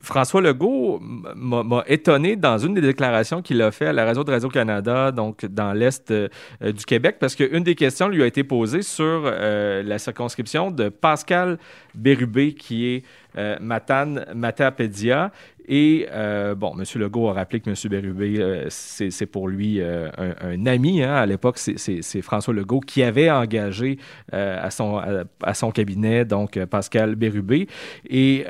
François 0.07 0.41
Legault 0.41 1.01
m'a 1.01 1.83
étonné 1.89 2.37
dans 2.37 2.59
une 2.59 2.75
des 2.75 2.81
déclarations 2.81 3.43
qu'il 3.43 3.61
a 3.61 3.73
fait 3.73 3.87
à 3.87 3.93
la 3.93 4.05
radio 4.05 4.23
de 4.23 4.31
Radio-Canada, 4.31 5.11
donc 5.11 5.45
dans 5.47 5.73
l'Est 5.73 6.11
euh, 6.11 6.29
du 6.61 6.85
Québec, 6.85 7.17
parce 7.19 7.35
qu'une 7.35 7.65
des 7.65 7.75
questions 7.75 8.09
lui 8.09 8.23
a 8.23 8.27
été 8.27 8.45
posée 8.45 8.83
sur 8.83 9.23
euh, 9.25 9.83
la 9.83 9.99
circonscription 9.99 10.71
de 10.71 10.89
Pascal 10.89 11.59
Bérubé, 11.95 12.55
qui 12.55 12.87
est 12.87 13.03
euh, 13.39 13.57
Matane 13.61 14.25
Matapédia. 14.35 15.31
Et 15.69 16.07
euh, 16.13 16.55
bon, 16.55 16.75
M. 16.79 16.85
Legault 17.01 17.29
a 17.29 17.33
rappelé 17.33 17.61
que 17.61 17.69
M. 17.69 17.77
Bérubé, 17.91 18.37
euh, 18.39 18.67
c'est 18.71 19.27
pour 19.27 19.49
lui 19.49 19.83
un, 19.83 20.67
ami. 20.67 21.03
Hein. 21.03 21.15
À 21.15 21.27
l'époque, 21.27 21.59
c'est 21.59 22.23
François 22.23 22.55
Legault 22.55 22.81
qui 22.81 23.03
avait 23.03 23.31
engagé 23.31 23.99
à, 24.33 24.71
son, 24.71 25.71
cabinet, 25.75 26.25
donc 26.25 26.63
Pascal 26.67 27.17
Bérubé. 27.17 27.67
Et 28.09 28.47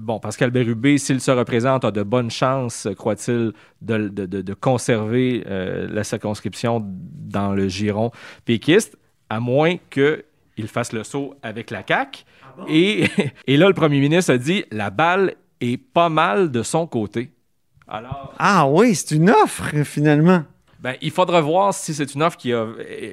bon, 0.00 0.20
Pascal 0.20 0.52
Bérubé, 0.52 0.96
s'il 0.98 1.20
se 1.20 1.32
représente, 1.32 1.84
a 1.84 1.90
de 1.90 2.04
bonnes 2.04 2.30
chances, 2.30 2.86
croit-il, 2.96 3.52
de, 3.80 4.54
conserver 4.54 5.42
la 5.46 6.04
circonscription 6.04 6.84
dans 6.84 7.52
le 7.52 7.66
giron 7.68 8.12
péquiste, 8.44 8.96
à 9.28 9.40
moins 9.40 9.76
qu'il 9.90 10.68
fasse 10.68 10.92
le 10.92 11.02
saut 11.02 11.34
avec 11.42 11.70
la 11.72 11.82
CAQ. 11.86 12.24
Bon? 12.56 12.64
et, 12.68 13.06
et 13.46 13.56
là, 13.56 13.68
le 13.68 13.74
premier 13.74 14.00
ministre 14.00 14.32
a 14.32 14.38
dit 14.38 14.64
la 14.70 14.90
balle 14.90 15.34
est 15.60 15.76
pas 15.76 16.08
mal 16.08 16.50
de 16.50 16.62
son 16.62 16.86
côté. 16.86 17.30
Alors, 17.88 18.34
ah 18.38 18.66
oui, 18.68 18.94
c'est 18.94 19.14
une 19.14 19.30
offre 19.30 19.64
finalement. 19.84 20.44
Ben, 20.82 20.96
il 21.00 21.12
faudra 21.12 21.40
voir 21.40 21.72
si 21.72 21.94
c'est 21.94 22.12
une 22.14 22.24
offre 22.24 22.36
qui, 22.36 22.52
a, 22.52 22.66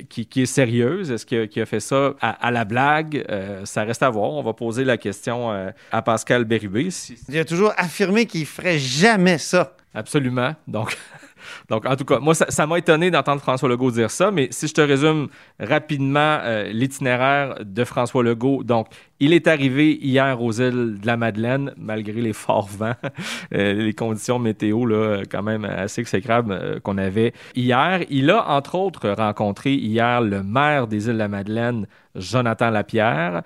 qui, 0.10 0.26
qui 0.26 0.42
est 0.42 0.48
sérieuse. 0.48 1.12
Est-ce 1.12 1.24
qu'il 1.24 1.38
a, 1.38 1.62
a, 1.62 1.66
fait 1.68 1.80
ça 1.80 2.16
à, 2.20 2.48
à 2.48 2.50
la 2.50 2.66
blague? 2.66 3.24
Euh, 3.30 3.64
ça 3.66 3.84
reste 3.84 4.02
à 4.02 4.10
voir. 4.10 4.32
On 4.32 4.42
va 4.42 4.54
poser 4.54 4.84
la 4.84 4.98
question 4.98 5.52
euh, 5.52 5.70
à 5.92 6.02
Pascal 6.02 6.46
Bérubé. 6.46 6.90
Si... 6.90 7.16
Il 7.30 7.38
a 7.38 7.46
toujours 7.46 7.72
affirmé 7.78 8.26
qu'il 8.26 8.48
ferait 8.48 8.80
jamais 8.80 9.38
ça. 9.38 9.76
Absolument. 9.94 10.56
Donc, 10.68 10.98
Donc, 11.70 11.86
en 11.86 11.96
tout 11.96 12.06
cas, 12.06 12.20
moi, 12.20 12.34
ça 12.34 12.68
m'a 12.68 12.78
étonné 12.78 13.12
d'entendre 13.12 13.42
François 13.42 13.70
Legault 13.70 13.92
dire 13.92 14.12
ça, 14.12 14.32
mais 14.32 14.48
si 14.52 14.68
je 14.68 14.74
te 14.74 14.82
résume 14.82 15.28
rapidement 15.60 16.40
euh, 16.42 16.72
l'itinéraire 16.72 17.56
de 17.64 17.84
François 17.84 18.24
Legault, 18.24 18.64
donc, 18.64 18.88
il 19.20 19.34
est 19.34 19.48
arrivé 19.48 19.98
hier 20.02 20.42
aux 20.42 20.54
îles 20.54 21.00
de 21.00 21.06
la 21.06 21.18
Madeleine, 21.18 21.74
malgré 21.78 22.22
les 22.22 22.34
forts 22.34 22.70
vents, 22.70 22.96
euh, 23.54 23.74
les 23.74 23.94
conditions 23.94 24.40
météo, 24.40 24.86
là, 24.86 25.24
quand 25.30 25.44
même 25.44 25.66
assez 25.66 26.02
exécrables 26.02 26.52
euh, 26.52 26.80
qu'on 26.80 26.98
avait 26.98 27.34
hier. 27.56 28.02
Il 28.10 28.30
a, 28.32 28.50
entre 28.50 28.76
autres, 28.76 29.10
rencontré 29.10 29.74
hier 29.74 30.22
le 30.22 30.44
maire 30.44 30.88
des 30.88 31.08
îles 31.08 31.14
de 31.14 31.18
la 31.18 31.28
Madeleine, 31.28 31.88
Jonathan 32.16 32.70
Lapierre, 32.70 33.44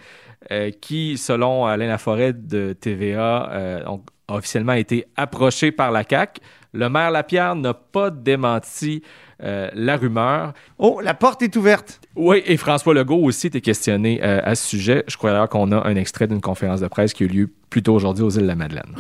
qui, 0.82 1.18
selon 1.18 1.66
Alain 1.66 1.88
Laforêt 1.88 2.34
de 2.34 2.74
TVA, 2.74 3.84
a 3.86 3.98
officiellement 4.28 4.74
été 4.74 5.06
approché 5.16 5.72
par 5.72 5.92
la 5.92 6.04
CAQ. 6.04 6.42
Le 6.74 6.90
maire 6.90 7.12
Lapierre 7.12 7.56
n'a 7.56 7.74
pas 7.74 8.10
démenti 8.10 9.04
euh, 9.44 9.70
la 9.74 9.96
rumeur. 9.96 10.54
Oh, 10.80 11.02
la 11.04 11.14
porte 11.14 11.42
est 11.44 11.56
ouverte. 11.56 12.02
Oui, 12.16 12.42
et 12.46 12.58
François 12.58 12.94
Legault 12.94 13.24
aussi 13.24 13.48
était 13.48 13.62
questionné 13.62 14.20
euh, 14.24 14.42
à 14.44 14.56
ce 14.56 14.68
sujet. 14.68 15.04
Je 15.08 15.18
crois 15.18 15.32
d'ailleurs 15.32 15.50
qu'on 15.50 15.72
a 15.72 15.88
un 15.88 15.96
extrait 15.96 16.28
d'une 16.28 16.42
conférence 16.42 16.82
de 16.82 16.88
presse 16.88 17.14
qui 17.14 17.24
a 17.24 17.26
eu 17.28 17.30
lieu 17.30 17.50
plus 17.70 17.84
tôt 17.84 17.94
aujourd'hui 17.94 18.24
aux 18.24 18.30
îles 18.30 18.44
de 18.44 18.48
la 18.48 18.56
Madeleine. 18.56 18.96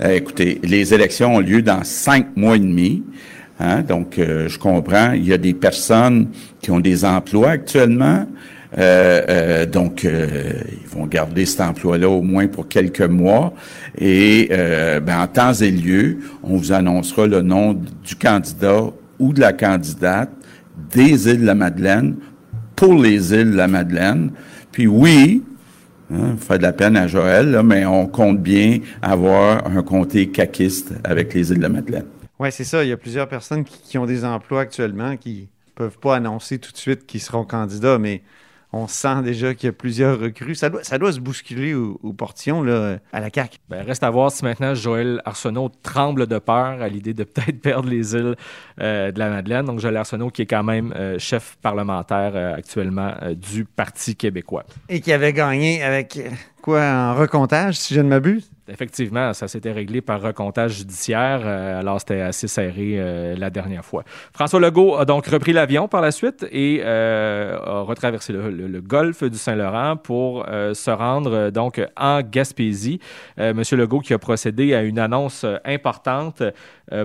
Euh, 0.00 0.14
écoutez, 0.14 0.60
les 0.62 0.94
élections 0.94 1.36
ont 1.36 1.40
lieu 1.40 1.62
dans 1.62 1.84
cinq 1.84 2.36
mois 2.36 2.56
et 2.56 2.60
demi. 2.60 3.04
Hein, 3.60 3.82
donc, 3.82 4.18
euh, 4.18 4.48
je 4.48 4.58
comprends. 4.58 5.12
Il 5.12 5.26
y 5.26 5.32
a 5.32 5.38
des 5.38 5.54
personnes 5.54 6.28
qui 6.60 6.70
ont 6.70 6.80
des 6.80 7.04
emplois 7.04 7.50
actuellement. 7.50 8.26
Euh, 8.78 9.22
euh, 9.28 9.66
donc, 9.66 10.04
euh, 10.04 10.52
ils 10.80 10.88
vont 10.88 11.06
garder 11.06 11.44
cet 11.44 11.60
emploi-là 11.60 12.08
au 12.08 12.22
moins 12.22 12.46
pour 12.46 12.68
quelques 12.68 13.02
mois. 13.02 13.52
Et 13.98 14.48
ben, 14.50 15.20
en 15.20 15.26
temps 15.26 15.52
et 15.52 15.70
lieu, 15.70 16.18
on 16.42 16.56
vous 16.56 16.72
annoncera 16.72 17.26
le 17.26 17.42
nom 17.42 17.74
du 17.74 18.16
candidat 18.16 18.84
ou 19.18 19.32
de 19.32 19.40
la 19.40 19.52
candidate 19.52 20.30
des 20.90 21.28
îles 21.28 21.40
de 21.40 21.46
la 21.46 21.54
Madeleine 21.54 22.16
pour 22.74 22.94
les 22.94 23.32
îles 23.32 23.52
de 23.52 23.56
la 23.56 23.68
Madeleine. 23.68 24.30
Puis 24.72 24.86
oui, 24.86 25.42
Hein, 26.12 26.36
fait 26.36 26.58
de 26.58 26.62
la 26.62 26.72
peine 26.72 26.96
à 26.96 27.06
Joël, 27.06 27.50
là, 27.50 27.62
mais 27.62 27.86
on 27.86 28.06
compte 28.06 28.38
bien 28.38 28.80
avoir 29.00 29.66
un 29.66 29.82
comté 29.82 30.28
caquiste 30.28 30.92
avec 31.04 31.32
les 31.32 31.50
îles 31.50 31.56
de 31.56 31.62
la 31.62 31.68
Madeleine. 31.70 32.04
Oui, 32.38 32.52
c'est 32.52 32.64
ça. 32.64 32.84
Il 32.84 32.90
y 32.90 32.92
a 32.92 32.96
plusieurs 32.98 33.28
personnes 33.28 33.64
qui, 33.64 33.80
qui 33.80 33.96
ont 33.96 34.04
des 34.04 34.24
emplois 34.24 34.60
actuellement 34.60 35.16
qui 35.16 35.48
peuvent 35.74 35.98
pas 35.98 36.16
annoncer 36.16 36.58
tout 36.58 36.72
de 36.72 36.76
suite 36.76 37.06
qu'ils 37.06 37.22
seront 37.22 37.44
candidats, 37.44 37.98
mais 37.98 38.22
on 38.72 38.86
sent 38.86 39.22
déjà 39.22 39.54
qu'il 39.54 39.66
y 39.66 39.70
a 39.70 39.72
plusieurs 39.72 40.18
recrues. 40.18 40.54
Ça 40.54 40.70
doit, 40.70 40.82
ça 40.82 40.98
doit 40.98 41.12
se 41.12 41.20
bousculer 41.20 41.74
au, 41.74 42.00
au 42.02 42.12
portillon 42.12 42.62
là, 42.62 42.98
à 43.12 43.20
la 43.20 43.28
CAQ. 43.32 43.58
Ben, 43.68 43.84
reste 43.84 44.02
à 44.02 44.10
voir 44.10 44.32
si 44.32 44.44
maintenant 44.44 44.74
Joël 44.74 45.20
Arsenault 45.24 45.70
tremble 45.82 46.26
de 46.26 46.38
peur 46.38 46.80
à 46.80 46.88
l'idée 46.88 47.12
de 47.12 47.24
peut-être 47.32 47.60
perdre 47.60 47.88
les 47.88 48.14
îles 48.14 48.36
euh, 48.80 49.12
de 49.12 49.18
la 49.18 49.28
Madeleine. 49.28 49.66
Donc, 49.66 49.80
Joël 49.80 49.96
Arsenault, 49.96 50.30
qui 50.30 50.42
est 50.42 50.46
quand 50.46 50.64
même 50.64 50.92
euh, 50.96 51.18
chef 51.18 51.56
parlementaire 51.60 52.32
euh, 52.34 52.54
actuellement 52.54 53.14
du 53.36 53.64
Parti 53.64 54.16
québécois. 54.16 54.64
Et 54.88 55.00
qui 55.00 55.12
avait 55.12 55.32
gagné 55.32 55.82
avec 55.82 56.18
quoi 56.62 56.80
en 56.80 57.14
recomptage, 57.14 57.74
si 57.74 57.94
je 57.94 58.00
ne 58.00 58.08
m'abuse? 58.08 58.50
Effectivement, 58.68 59.34
ça 59.34 59.48
s'était 59.48 59.72
réglé 59.72 60.00
par 60.00 60.22
recomptage 60.22 60.78
judiciaire, 60.78 61.40
euh, 61.44 61.80
alors 61.80 61.98
c'était 61.98 62.20
assez 62.20 62.46
serré 62.46 62.94
euh, 62.96 63.34
la 63.36 63.50
dernière 63.50 63.84
fois. 63.84 64.04
François 64.32 64.60
Legault 64.60 64.96
a 64.96 65.04
donc 65.04 65.26
repris 65.26 65.52
l'avion 65.52 65.88
par 65.88 66.00
la 66.00 66.12
suite 66.12 66.46
et 66.50 66.80
euh, 66.84 67.58
a 67.58 67.80
retraversé 67.82 68.32
le, 68.32 68.50
le- 68.50 68.80
golfe 68.80 69.24
du 69.24 69.36
Saint-Laurent 69.36 69.96
pour 69.96 70.46
se 70.46 70.90
rendre 70.90 71.50
donc 71.50 71.80
en 71.96 72.20
Gaspésie. 72.20 73.00
Monsieur 73.38 73.76
Legault 73.76 74.00
qui 74.00 74.12
a 74.12 74.18
procédé 74.18 74.74
à 74.74 74.82
une 74.82 74.98
annonce 74.98 75.46
importante 75.64 76.42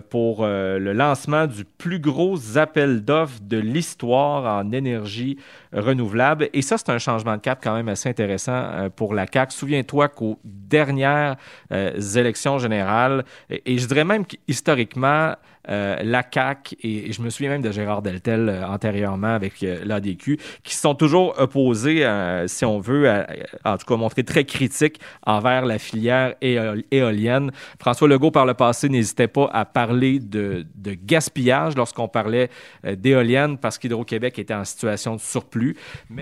pour 0.10 0.46
le 0.46 0.94
lancement 0.94 1.46
du 1.48 1.66
plus 1.66 2.00
gros 2.00 2.58
appel 2.58 3.06
d'offres 3.06 3.40
de 3.42 3.58
l'histoire 3.58 4.62
en 4.64 4.72
énergie 4.72 5.38
renouvelable. 5.74 6.50
Et 6.54 6.62
ça, 6.62 6.78
c'est 6.78 6.90
un 6.90 6.98
changement 6.98 7.36
de 7.36 7.42
cap 7.42 7.60
quand 7.64 7.76
même 7.76 7.90
assez 7.90 8.10
intéressant 8.10 8.52
euh, 8.54 8.90
pour 8.90 9.14
la 9.14 9.26
CAQ. 9.32 9.54
Souviens-toi 9.54 10.10
qu'aux 10.10 10.40
dernières 10.44 11.36
euh, 11.72 12.00
élections 12.16 12.58
générales, 12.58 13.26
et, 13.50 13.74
et 13.74 13.78
je 13.78 13.88
dirais 13.88 14.06
même 14.06 14.26
qu'historiquement, 14.26 15.34
euh, 15.70 15.98
la 16.04 16.24
CAQ, 16.32 16.76
et, 16.84 17.12
je 17.12 17.22
me 17.22 17.30
souviens 17.30 17.50
même 17.52 17.62
de 17.62 17.72
Gérard 17.72 18.02
Deltel 18.02 18.50
euh, 18.50 18.68
antérieurement 18.68 19.34
avec 19.34 19.62
euh, 19.64 19.82
l'ADQ, 19.84 20.38
qui 20.64 20.76
sont 20.76 20.96
toujours 20.96 21.36
opposés, 21.38 22.06
si 22.48 22.66
on 22.66 22.80
veut, 22.80 23.10
à- 23.10 23.28
en 23.66 23.78
tout 23.78 23.86
cas 23.86 23.96
montrés 23.96 24.24
très 24.24 24.44
critiques 24.44 25.00
envers 25.26 25.66
la 25.66 25.80
filière 25.80 26.36
éo- 26.42 26.84
éolienne. 26.92 27.52
François 27.80 28.08
Legault, 28.08 28.32
par 28.32 28.46
le 28.46 28.54
passé, 28.54 28.90
n'hésitait 28.90 29.28
pas 29.28 29.50
à 29.54 29.66
parler 29.66 30.20
de, 30.20 30.66
gaspillage 31.06 31.76
lorsqu'on 31.76 32.08
parlait 32.08 32.50
d'éoliennes 32.84 33.58
parce 33.58 33.78
qu'Hydro-Québec 33.78 34.40
était 34.40 34.54
en 34.54 34.64
situation 34.66 35.16
de 35.16 35.22
surplus. 35.22 35.76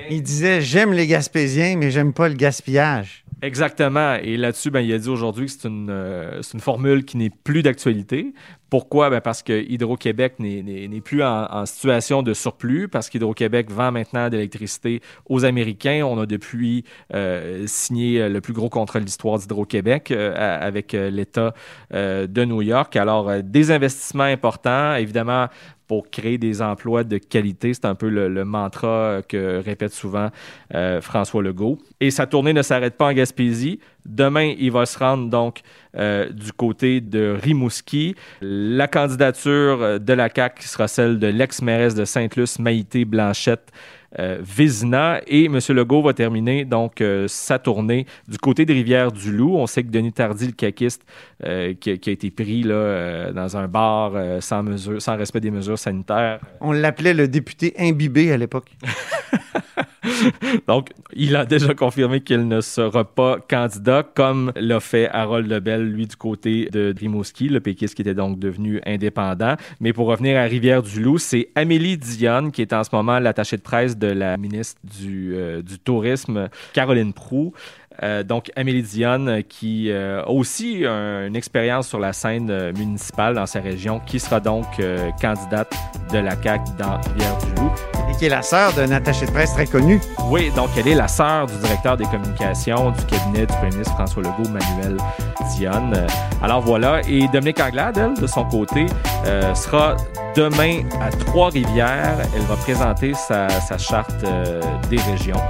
Il 0.10 0.24
disait 0.24 0.62
J'aime 0.62 0.94
les 0.94 1.08
Gaspésiens, 1.08 1.76
mais 1.78 1.92
j'aime 1.92 2.14
pas 2.14 2.28
le 2.30 2.36
gaspillage. 2.36 3.25
Exactement. 3.42 4.16
Et 4.16 4.38
là-dessus, 4.38 4.72
ben, 4.72 4.80
il 4.80 4.94
a 4.94 4.98
dit 4.98 5.10
aujourd'hui 5.10 5.46
que 5.46 5.52
c'est 5.52 5.68
une, 5.68 5.90
euh, 5.90 6.42
une 6.54 6.60
formule 6.60 7.06
qui 7.06 7.18
n'est 7.18 7.30
plus 7.30 7.64
d'actualité. 7.64 8.34
Pourquoi? 8.70 9.10
Ben, 9.10 9.22
parce 9.22 9.44
que 9.44 9.64
Hydro-Québec 9.70 10.36
n'est- 10.40 11.02
plus 11.02 11.24
en, 11.24 11.66
situation 11.66 12.24
de 12.24 12.34
surplus, 12.34 12.88
parce 12.88 13.10
qu'Hydro-Québec 13.10 13.72
vend 13.72 13.92
maintenant 13.92 14.30
de 14.30 14.38
l'électricité 14.38 15.02
aux 15.30 15.46
Américains. 15.46 16.04
On 16.06 16.20
a 16.20 16.26
depuis 16.26 16.84
euh, 17.14 17.64
signé 17.68 18.28
le 18.28 18.42
plus 18.42 18.54
gros 18.54 18.70
contrat 18.70 19.00
de 19.00 19.06
l'histoire 19.06 19.38
d'Hydro-Québec 19.38 20.12
euh, 20.12 20.34
avec 20.60 20.94
euh, 20.94 21.10
l'État 21.10 21.54
de 21.92 22.46
New 22.46 22.62
York. 22.62 22.96
Alors, 22.96 23.32
des 23.44 23.72
investissements 23.72 24.24
importants, 24.24 24.96
évidemment, 24.96 25.48
pour 25.88 26.10
créer 26.10 26.38
des 26.38 26.62
emplois 26.62 27.04
de 27.04 27.18
qualité. 27.18 27.74
C'est 27.74 27.86
un 27.86 27.96
peu 27.96 28.10
le, 28.10 28.46
mantra 28.46 29.22
que 29.28 29.62
répète 29.64 29.94
souvent 29.94 30.30
euh, 30.74 31.02
François 31.02 31.42
Legault. 31.42 31.78
Et 32.00 32.12
sa 32.12 32.28
tournée 32.28 32.54
ne 32.54 32.62
s'arrête 32.62 32.98
pas 32.98 33.08
en 33.08 33.14
Gaspésie. 33.14 33.80
Demain, 34.06 34.54
il 34.58 34.72
va 34.72 34.86
se 34.86 34.98
rendre 35.00 35.30
donc 35.30 35.62
euh, 35.96 36.30
du 36.30 36.52
côté 36.54 37.02
de 37.02 37.36
Rimouski. 37.42 38.16
La 38.42 38.88
candidature 38.88 40.00
de 40.00 40.14
la 40.14 40.30
CAQ 40.34 40.64
sera 40.64 40.88
celle 40.88 41.20
de 41.20 41.28
l'ex-mairesse 41.28 41.96
de 41.96 42.06
Sainte-Luce, 42.06 42.60
Maïté 42.60 43.06
Blanchette. 43.06 43.72
Euh, 44.20 44.38
Vézina 44.42 45.22
et 45.28 45.46
M. 45.46 45.60
Legault 45.70 46.02
va 46.02 46.14
terminer 46.14 46.66
donc 46.66 47.02
euh, 47.02 47.28
sa 47.28 47.60
tournée 47.60 48.06
du 48.28 48.38
côté 48.38 48.66
des 48.66 48.74
rivières 48.74 49.12
du 49.12 49.32
Loup. 49.32 49.56
On 49.58 49.68
sait 49.68 49.84
que 49.84 49.90
Denis 49.90 50.14
Tardy, 50.14 50.48
le 50.48 50.52
caquiste, 50.54 51.06
euh, 51.44 51.74
qui, 51.80 51.92
a- 51.92 51.98
qui 51.98 52.10
a 52.10 52.14
été 52.14 52.32
pris 52.32 52.64
là, 52.64 52.74
euh, 52.76 53.32
dans 53.34 53.58
un 53.58 53.68
bar 53.68 54.14
sans, 54.42 54.64
mesure, 54.64 55.02
sans 55.02 55.18
respect 55.18 55.40
des 55.42 55.52
mesures 55.52 55.80
sanitaires. 55.80 56.40
On 56.62 56.72
l'appelait 56.72 57.14
le 57.14 57.28
député 57.28 57.74
imbibé 57.78 58.32
à 58.32 58.38
l'époque. 58.38 58.72
Donc, 60.68 60.90
il 61.16 61.36
a 61.36 61.46
déjà 61.46 61.74
confirmé 61.74 62.22
qu'il 62.22 62.48
ne 62.48 62.62
sera 62.62 63.06
pas 63.06 63.38
candidat, 63.40 64.04
comme 64.04 64.52
l'a 64.56 64.80
fait 64.80 65.10
Harold 65.10 65.50
Lebel, 65.50 65.90
lui, 65.90 66.08
du 66.08 66.16
côté 66.16 66.70
de 66.72 66.94
Rimouski, 66.98 67.48
le 67.50 67.62
péquiste 67.62 67.96
qui 67.96 68.02
était 68.02 68.14
donc 68.14 68.38
devenu 68.38 68.82
indépendant. 68.86 69.56
Mais 69.80 69.94
pour 69.94 70.08
revenir 70.08 70.38
à 70.38 70.44
Rivière-du-Loup, 70.44 71.18
c'est 71.18 71.50
Amélie 71.56 71.98
Dionne, 71.98 72.52
qui 72.52 72.62
est 72.62 72.74
en 72.74 72.84
ce 72.84 72.90
moment 72.94 73.20
l'attachée 73.20 73.58
de 73.58 73.62
presse 73.62 73.98
de 73.98 74.08
la 74.08 74.38
ministre 74.38 74.80
du, 74.84 75.34
euh, 75.36 75.62
du 75.62 75.80
Tourisme, 75.80 76.50
Caroline 76.74 77.14
Proux. 77.14 77.54
Euh, 78.04 78.24
donc, 78.24 78.52
Amélie 78.56 78.84
Dionne, 78.84 79.30
euh, 79.30 79.42
qui 79.48 79.90
euh, 79.92 80.22
a 80.24 80.30
aussi 80.30 80.84
un- 80.86 81.28
une 81.28 81.36
expérience 81.36 81.88
sur 81.88 82.00
la 82.00 82.14
scène 82.14 82.50
euh, 82.50 82.72
municipale 82.74 83.36
dans 83.36 83.46
sa 83.46 83.60
région, 83.60 84.00
qui 84.06 84.20
sera 84.20 84.40
donc 84.40 84.66
candidate 85.22 85.72
de 86.12 86.18
la 86.20 86.32
CAQ 86.42 86.64
dans 86.78 87.00
Rivière-du-Loup. 87.12 87.72
Et 88.12 88.16
qui 88.18 88.26
est 88.26 88.30
la 88.30 88.42
sœur 88.42 88.74
d'un 88.74 88.92
attaché 88.92 89.26
de 89.26 89.32
presse 89.32 89.54
très 89.54 89.66
connu. 89.66 90.00
Oui, 90.30 90.52
donc 90.56 90.70
elle 90.78 90.88
est 90.88 90.96
la 90.96 91.08
sœur 91.08 91.48
du 91.48 91.56
directeur 91.58 91.98
des 91.98 92.06
communications 92.06 92.92
du 92.92 93.04
cabinet 93.06 93.46
du 93.46 93.54
premier 93.56 93.72
ministre 93.72 93.94
François 93.96 94.24
Legault, 94.24 94.50
Manuel 94.50 94.98
Dionne. 95.56 96.06
Alors 96.44 96.62
voilà, 96.62 97.02
et 97.08 97.28
Dominique 97.30 97.60
Anglade, 97.60 97.98
elle, 97.98 98.20
de 98.22 98.28
son 98.28 98.46
côté, 98.46 98.86
sera 99.54 99.96
demain 100.36 100.82
à 101.02 101.10
Trois-Rivières. 101.10 102.18
Elle 102.36 102.44
va 102.44 102.56
présenter 102.58 103.14
sa, 103.14 103.50
sa 103.50 103.78
charte 103.78 104.24
des 104.90 104.98
régions. 105.12 105.42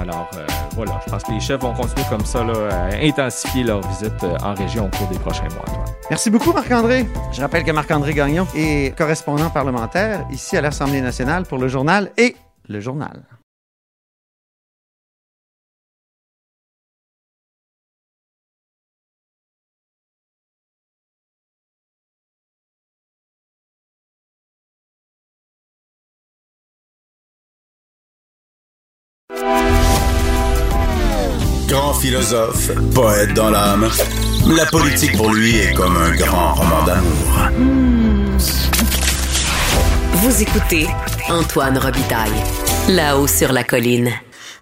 Alors 0.00 0.30
euh, 0.36 0.46
voilà, 0.74 1.00
je 1.04 1.10
pense 1.10 1.22
que 1.24 1.32
les 1.32 1.40
chefs 1.40 1.60
vont 1.60 1.74
continuer 1.74 2.06
comme 2.08 2.24
ça 2.24 2.44
là, 2.44 2.68
à 2.70 3.04
intensifier 3.04 3.64
leur 3.64 3.80
visite 3.88 4.22
euh, 4.22 4.36
en 4.42 4.54
région 4.54 4.86
au 4.86 4.96
cours 4.96 5.08
des 5.08 5.18
prochains 5.18 5.48
mois. 5.48 5.64
Merci 6.10 6.30
beaucoup, 6.30 6.52
Marc-André. 6.52 7.06
Je 7.32 7.40
rappelle 7.40 7.64
que 7.64 7.72
Marc-André 7.72 8.14
Gagnon 8.14 8.46
est 8.54 8.96
correspondant 8.96 9.50
parlementaire 9.50 10.26
ici 10.30 10.56
à 10.56 10.60
l'Assemblée 10.60 11.00
nationale 11.00 11.44
pour 11.44 11.58
le 11.58 11.68
journal 11.68 12.12
et 12.16 12.36
le 12.68 12.80
journal. 12.80 13.22
Philosophe, 32.00 32.70
poète 32.94 33.34
dans 33.34 33.50
l'âme, 33.50 33.88
la 34.46 34.66
politique 34.66 35.16
pour 35.16 35.32
lui 35.32 35.56
est 35.56 35.74
comme 35.74 35.96
un 35.96 36.14
grand 36.14 36.54
roman 36.54 36.84
d'amour. 36.84 37.48
Vous 40.14 40.42
écoutez 40.42 40.86
Antoine 41.28 41.78
Robitaille, 41.78 42.42
là-haut 42.88 43.26
sur 43.26 43.52
la 43.52 43.64
colline. 43.64 44.10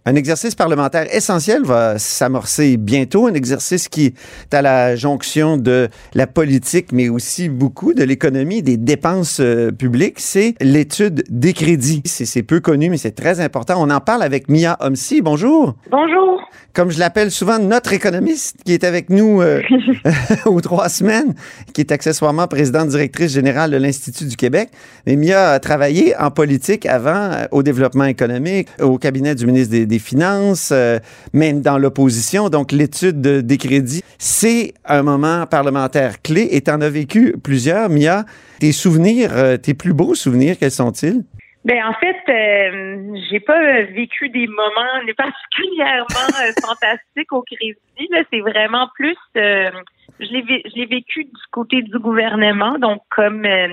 Un 0.09 0.15
exercice 0.15 0.55
parlementaire 0.55 1.13
essentiel 1.13 1.65
va 1.65 1.99
s'amorcer 1.99 2.77
bientôt, 2.77 3.27
un 3.27 3.35
exercice 3.35 3.89
qui 3.89 4.07
est 4.07 4.55
à 4.55 4.63
la 4.63 4.95
jonction 4.95 5.57
de 5.57 5.89
la 6.15 6.29
politique, 6.29 6.93
mais 6.93 7.09
aussi 7.09 7.49
beaucoup 7.49 7.93
de 7.93 8.05
l'économie, 8.05 8.63
des 8.63 8.77
dépenses 8.77 9.41
euh, 9.41 9.73
publiques. 9.73 10.21
C'est 10.21 10.55
l'étude 10.61 11.25
des 11.29 11.53
crédits. 11.53 12.03
C'est 12.05 12.45
peu 12.45 12.61
connu, 12.61 12.89
mais 12.89 12.99
c'est 12.99 13.17
très 13.17 13.41
important. 13.41 13.83
On 13.83 13.91
en 13.91 13.99
parle 13.99 14.23
avec 14.23 14.49
Mia 14.49 14.77
Homsi. 14.79 15.23
Bonjour. 15.23 15.75
Bonjour. 15.91 16.41
Comme 16.73 16.91
je 16.91 16.99
l'appelle 16.99 17.31
souvent, 17.31 17.59
notre 17.59 17.93
économiste 17.95 18.59
qui 18.65 18.75
est 18.75 18.85
avec 18.85 19.11
nous 19.11 19.41
euh, 19.41 19.63
aux 20.47 20.61
trois 20.61 20.89
semaines, 20.89 21.35
qui 21.73 21.81
est 21.81 21.91
accessoirement 21.91 22.47
présidente 22.47 22.89
directrice 22.89 23.33
générale 23.33 23.71
de 23.71 23.79
l'Institut 23.79 24.27
du 24.27 24.37
Québec. 24.37 24.69
Mais 25.07 25.17
Mia 25.17 25.53
a 25.53 25.59
travaillé 25.59 26.15
en 26.17 26.31
politique 26.31 26.87
avant, 26.87 27.33
euh, 27.33 27.47
au 27.51 27.63
développement 27.63 28.05
économique, 28.05 28.69
au 28.81 28.99
cabinet 28.99 29.35
du 29.35 29.47
ministre 29.47 29.75
des, 29.75 29.96
des 29.97 30.03
Finances, 30.03 30.73
euh, 30.73 30.99
même 31.33 31.63
dans 31.63 31.79
l'opposition. 31.79 32.49
Donc, 32.51 32.71
l'étude 32.73 33.21
de- 33.23 33.41
des 33.41 33.57
crédits, 33.57 34.03
c'est 34.19 34.75
un 34.85 35.03
moment 35.03 35.47
parlementaire 35.47 36.21
clé 36.23 36.49
et 36.53 36.61
tu 36.61 36.71
en 36.71 36.81
as 36.83 36.91
vécu 36.91 37.35
plusieurs. 37.43 37.89
Mia, 37.89 38.25
tes 38.61 38.73
souvenirs, 38.73 39.31
euh, 39.33 39.57
tes 39.57 39.75
plus 39.75 39.95
beaux 39.95 40.15
souvenirs, 40.15 40.57
quels 40.59 40.71
sont-ils? 40.71 41.23
Ben 41.65 41.83
en 41.85 41.95
fait, 41.95 42.17
euh, 42.29 43.15
j'ai 43.29 43.41
pas 43.41 43.59
euh, 43.61 43.87
vécu 43.93 44.29
des 44.29 44.47
moments 44.47 45.01
particulièrement 45.17 46.31
euh, 46.47 46.53
fantastiques 46.65 47.33
au 47.33 47.43
crédit. 47.43 48.09
Là, 48.11 48.23
c'est 48.33 48.41
vraiment 48.41 48.89
plus. 48.95 49.17
euh, 49.37 49.71
je 50.21 50.27
l'ai 50.33 50.43
vé- 50.43 50.63
je 50.65 50.77
l'ai 50.79 50.87
vécu 50.87 51.25
du 51.25 51.31
côté 51.51 51.83
du 51.83 51.99
gouvernement, 51.99 52.79
donc 52.79 53.01
comme 53.15 53.45
euh, 53.45 53.69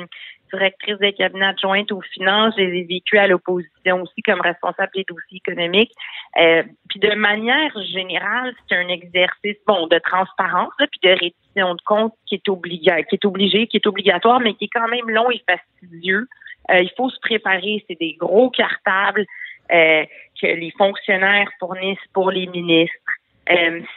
directrice 0.54 0.98
des 1.00 1.14
cabinets 1.14 1.48
adjointe 1.48 1.92
aux 1.92 2.02
finances, 2.02 2.54
je 2.58 2.64
les 2.64 2.80
ai 2.80 2.84
vécu 2.84 3.18
à 3.18 3.28
l'opposition 3.28 4.02
aussi 4.02 4.22
comme 4.22 4.42
responsable 4.42 4.92
des 4.94 5.06
dossiers 5.08 5.42
économiques. 5.46 5.92
Euh, 6.40 6.64
puis 6.90 7.00
de 7.00 7.14
manière 7.16 7.72
générale, 7.92 8.54
c'est 8.68 8.76
un 8.76 8.88
exercice 8.88 9.58
bon 9.68 9.88
de 9.88 10.00
transparence, 10.00 10.74
là, 10.80 10.88
puis 10.88 11.00
de 11.04 11.10
reddition 11.10 11.76
de 11.76 11.82
comptes 11.86 12.14
qui 12.28 12.36
est 12.36 12.50
obliga 12.50 13.02
qui 13.04 13.16
est 13.16 13.26
obligé, 13.26 13.68
qui 13.68 13.78
est 13.78 13.88
obligatoire, 13.88 14.40
mais 14.40 14.54
qui 14.54 14.66
est 14.66 14.74
quand 14.74 14.88
même 14.88 15.10
long 15.10 15.30
et 15.32 15.42
fastidieux. 15.50 16.28
Euh, 16.72 16.82
il 16.82 16.92
faut 16.96 17.10
se 17.10 17.20
préparer. 17.20 17.84
C'est 17.88 18.00
des 18.00 18.14
gros 18.14 18.50
cartables 18.50 19.26
euh, 19.72 20.06
que 20.42 20.48
les 20.48 20.72
fonctionnaires 20.78 21.50
fournissent 21.60 21.98
pour 22.14 22.32
les 22.32 22.48
ministres. 22.48 22.94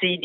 C'est 0.01 0.19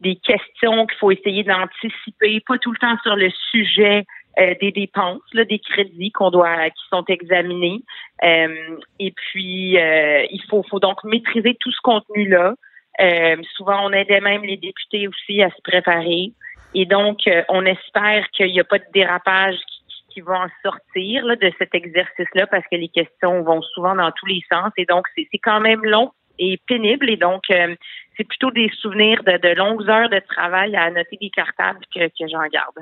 des 0.00 0.16
questions 0.24 0.86
qu'il 0.86 0.98
faut 0.98 1.10
essayer 1.10 1.44
d'anticiper, 1.44 2.40
pas 2.46 2.56
tout 2.56 2.72
le 2.72 2.78
temps 2.78 2.96
sur 3.02 3.16
le 3.16 3.30
sujet 3.50 4.06
euh, 4.38 4.54
des 4.60 4.72
dépenses, 4.72 5.22
là, 5.32 5.44
des 5.44 5.58
crédits 5.58 6.10
qu'on 6.10 6.30
doit, 6.30 6.70
qui 6.70 6.82
sont 6.90 7.04
examinés. 7.08 7.82
Euh, 8.24 8.78
et 8.98 9.10
puis, 9.12 9.78
euh, 9.78 10.24
il 10.30 10.42
faut, 10.48 10.62
faut 10.68 10.80
donc 10.80 11.04
maîtriser 11.04 11.56
tout 11.60 11.70
ce 11.70 11.80
contenu-là. 11.82 12.54
Euh, 13.00 13.36
souvent, 13.56 13.86
on 13.86 13.92
aidait 13.92 14.20
même 14.20 14.42
les 14.42 14.56
députés 14.56 15.08
aussi 15.08 15.42
à 15.42 15.50
se 15.50 15.60
préparer. 15.62 16.32
Et 16.74 16.86
donc, 16.86 17.26
euh, 17.26 17.42
on 17.48 17.64
espère 17.66 18.28
qu'il 18.30 18.52
n'y 18.52 18.60
a 18.60 18.64
pas 18.64 18.78
de 18.78 18.84
dérapage 18.94 19.56
qui, 19.56 19.82
qui 20.14 20.20
va 20.20 20.40
en 20.44 20.48
sortir 20.62 21.24
là, 21.24 21.36
de 21.36 21.52
cet 21.58 21.74
exercice-là 21.74 22.46
parce 22.46 22.64
que 22.70 22.76
les 22.76 22.88
questions 22.88 23.42
vont 23.42 23.62
souvent 23.62 23.94
dans 23.94 24.10
tous 24.12 24.26
les 24.26 24.42
sens. 24.50 24.72
Et 24.76 24.86
donc, 24.86 25.06
c'est 25.14 25.38
quand 25.38 25.60
même 25.60 25.84
long 25.84 26.10
et 26.38 26.58
pénible. 26.66 27.10
Et 27.10 27.16
donc, 27.16 27.44
euh, 27.50 27.74
c'est 28.16 28.24
plutôt 28.24 28.50
des 28.50 28.70
souvenirs 28.80 29.22
de, 29.24 29.36
de 29.36 29.54
longues 29.54 29.88
heures 29.88 30.10
de 30.10 30.20
travail 30.20 30.74
à 30.76 30.90
noter 30.90 31.16
des 31.20 31.30
cartables 31.30 31.84
que, 31.94 32.06
que 32.06 32.28
j'en 32.28 32.46
garde. 32.48 32.78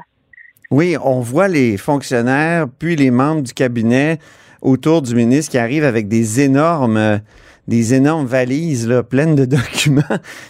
Oui, 0.71 0.97
on 1.03 1.21
voit 1.21 1.49
les 1.49 1.77
fonctionnaires, 1.77 2.67
puis 2.79 2.97
les 2.97 3.11
membres 3.11 3.43
du 3.43 3.53
cabinet 3.53 4.19
autour 4.63 5.03
du 5.03 5.15
ministre 5.15 5.51
qui 5.51 5.59
arrivent 5.59 5.85
avec 5.85 6.07
des 6.07 6.41
énormes, 6.41 7.21
des 7.67 7.95
énormes 7.95 8.27
valises 8.27 8.93
pleines 9.09 9.35
de 9.35 9.45
documents. 9.57 10.03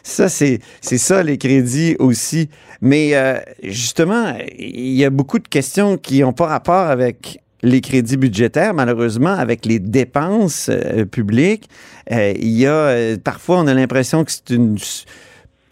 Ça, 0.02 0.28
c'est 0.28 0.60
c'est 0.80 0.98
ça 0.98 1.22
les 1.22 1.38
crédits 1.38 1.96
aussi. 1.98 2.50
Mais 2.80 3.14
euh, 3.14 3.38
justement, 3.62 4.34
il 4.58 4.92
y 4.92 5.04
a 5.04 5.10
beaucoup 5.10 5.38
de 5.38 5.48
questions 5.48 5.96
qui 5.96 6.20
n'ont 6.20 6.32
pas 6.32 6.46
rapport 6.46 6.88
avec 6.88 7.40
les 7.62 7.80
crédits 7.80 8.16
budgétaires, 8.16 8.74
malheureusement, 8.74 9.32
avec 9.32 9.66
les 9.66 9.78
dépenses 9.78 10.68
euh, 10.70 11.04
publiques. 11.04 11.68
Euh, 12.10 12.32
il 12.36 12.50
y 12.50 12.66
a 12.66 12.72
euh, 12.72 13.16
parfois, 13.22 13.58
on 13.58 13.66
a 13.66 13.74
l'impression 13.74 14.24
que 14.24 14.32
c'est 14.32 14.50
une 14.50 14.78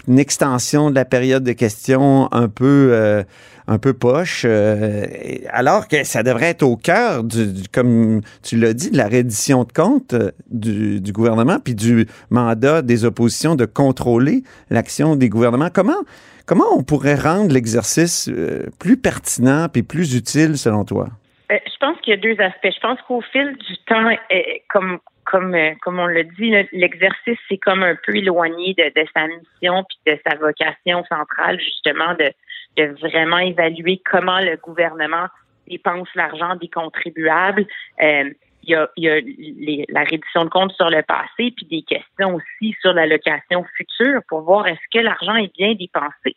une 0.09 0.19
extension 0.19 0.91
de 0.91 0.95
la 0.95 1.05
période 1.05 1.45
de 1.45 1.53
questions 1.53 2.29
un 2.33 2.49
peu 2.49 2.91
euh, 2.93 3.23
un 3.67 3.79
peu 3.79 3.93
poche, 3.93 4.45
euh, 4.47 5.05
alors 5.51 5.89
que 5.89 6.03
ça 6.03 6.23
devrait 6.23 6.47
être 6.47 6.63
au 6.63 6.77
cœur, 6.77 7.23
du, 7.23 7.69
comme 7.73 8.23
tu 8.43 8.57
l'as 8.57 8.73
dit, 8.73 8.91
de 8.91 8.97
la 8.97 9.09
reddition 9.09 9.65
de 9.65 9.73
comptes 9.73 10.15
euh, 10.15 10.31
du, 10.51 11.13
gouvernement, 11.13 11.59
puis 11.63 11.75
du 11.75 12.07
mandat 12.31 12.81
des 12.81 13.05
oppositions 13.05 13.57
de 13.57 13.67
contrôler 13.67 14.43
l'action 14.71 15.17
des 15.17 15.29
gouvernements. 15.29 15.69
Comment 15.73 16.03
comment 16.47 16.65
on 16.75 16.83
pourrait 16.83 17.15
rendre 17.15 17.53
l'exercice 17.53 18.31
plus 18.79 18.97
pertinent 18.97 19.69
puis 19.71 19.83
plus 19.83 20.15
utile 20.15 20.57
selon 20.57 20.87
toi? 20.87 21.09
Euh, 21.51 21.57
je 21.65 21.77
pense 21.81 21.99
qu'il 22.01 22.11
y 22.11 22.17
a 22.17 22.21
deux 22.21 22.41
aspects. 22.43 22.69
Je 22.75 22.81
pense 22.81 22.99
qu'au 23.07 23.23
fil 23.33 23.57
du 23.57 23.77
temps, 23.87 24.09
euh, 24.09 24.37
comme 24.69 24.99
comme 25.31 25.55
euh, 25.55 25.75
comme 25.83 25.99
on 25.99 26.07
l'a 26.07 26.23
dit, 26.23 26.51
l'exercice 26.73 27.39
c'est 27.49 27.59
comme 27.59 27.83
un 27.83 27.97
peu 28.05 28.17
éloigné 28.17 28.75
de, 28.75 28.85
de 29.01 29.07
sa 29.15 29.27
mission 29.27 29.85
puis 29.89 29.99
de 30.07 30.19
sa 30.27 30.37
vocation 30.37 31.05
centrale 31.05 31.61
justement 31.61 32.15
de 32.15 32.33
de 32.77 32.85
vraiment 33.01 33.39
évaluer 33.39 34.01
comment 34.11 34.41
le 34.41 34.57
gouvernement 34.57 35.27
dépense 35.69 36.09
l'argent 36.15 36.57
des 36.57 36.69
contribuables. 36.69 37.67
Euh, 38.03 38.31
il 38.63 38.71
y 38.71 38.75
a, 38.75 38.89
il 38.97 39.05
y 39.05 39.09
a 39.09 39.21
les- 39.21 39.85
la 39.89 40.01
reddition 40.05 40.45
de 40.45 40.51
comptes 40.51 40.73
sur 40.73 40.91
le 40.91 41.03
passé, 41.03 41.53
puis 41.57 41.67
des 41.71 41.83
questions 41.83 42.35
aussi 42.35 42.77
sur 42.81 42.93
l'allocation 42.93 43.65
future 43.77 44.21
pour 44.29 44.43
voir 44.43 44.67
est-ce 44.67 44.87
que 44.93 45.03
l'argent 45.03 45.37
est 45.37 45.53
bien 45.55 45.75
dépensé. 45.75 46.37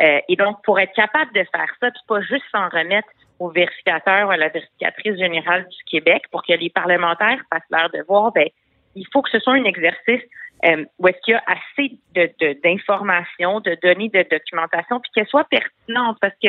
Euh, 0.00 0.20
et 0.28 0.36
donc, 0.36 0.62
pour 0.64 0.78
être 0.78 0.92
capable 0.94 1.32
de 1.32 1.44
faire 1.54 1.72
ça, 1.80 1.90
puis 1.90 2.02
pas 2.08 2.20
juste 2.22 2.44
s'en 2.52 2.68
remettre 2.68 3.08
au 3.40 3.48
vérificateur 3.50 4.28
ou 4.28 4.30
à 4.30 4.36
la 4.36 4.48
vérificatrice 4.48 5.16
générale 5.18 5.66
du 5.68 5.84
Québec 5.90 6.22
pour 6.30 6.42
que 6.44 6.52
les 6.52 6.70
parlementaires 6.70 7.40
fassent 7.52 7.62
leur 7.70 7.90
devoir, 7.90 8.32
ben, 8.32 8.46
il 8.94 9.06
faut 9.12 9.22
que 9.22 9.30
ce 9.30 9.38
soit 9.40 9.54
un 9.54 9.64
exercice 9.64 10.22
euh, 10.66 10.84
où 10.98 11.08
est-ce 11.08 11.18
qu'il 11.24 11.32
y 11.32 11.36
a 11.36 11.42
assez 11.46 11.98
de, 12.14 12.30
de- 12.40 12.60
d'informations, 12.62 13.60
de, 13.60 13.76
données, 13.82 14.10
de 14.10 14.24
documentation, 14.30 15.00
puis 15.00 15.10
qu'elles 15.14 15.26
soient 15.26 15.44
pertinentes, 15.48 16.18
parce 16.20 16.34
que 16.42 16.48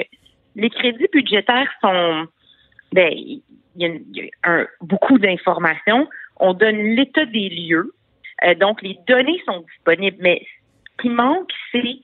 les 0.55 0.69
crédits 0.69 1.07
budgétaires 1.13 1.71
sont, 1.81 2.27
ben, 2.91 3.09
il 3.13 3.41
y 3.77 3.85
a, 3.85 3.87
une- 3.87 4.03
il 4.13 4.25
y 4.25 4.31
a 4.43 4.51
un- 4.51 4.67
beaucoup 4.81 5.17
d'informations. 5.17 6.09
On 6.37 6.53
donne 6.53 6.77
l'état 6.95 7.25
des 7.25 7.49
lieux, 7.49 7.93
Euh, 8.43 8.55
donc 8.55 8.81
les 8.81 8.97
données 9.07 9.39
sont 9.45 9.59
disponibles, 9.71 10.17
mais 10.19 10.41
ce 10.97 11.01
qui 11.03 11.09
manque, 11.09 11.51
c'est 11.71 11.95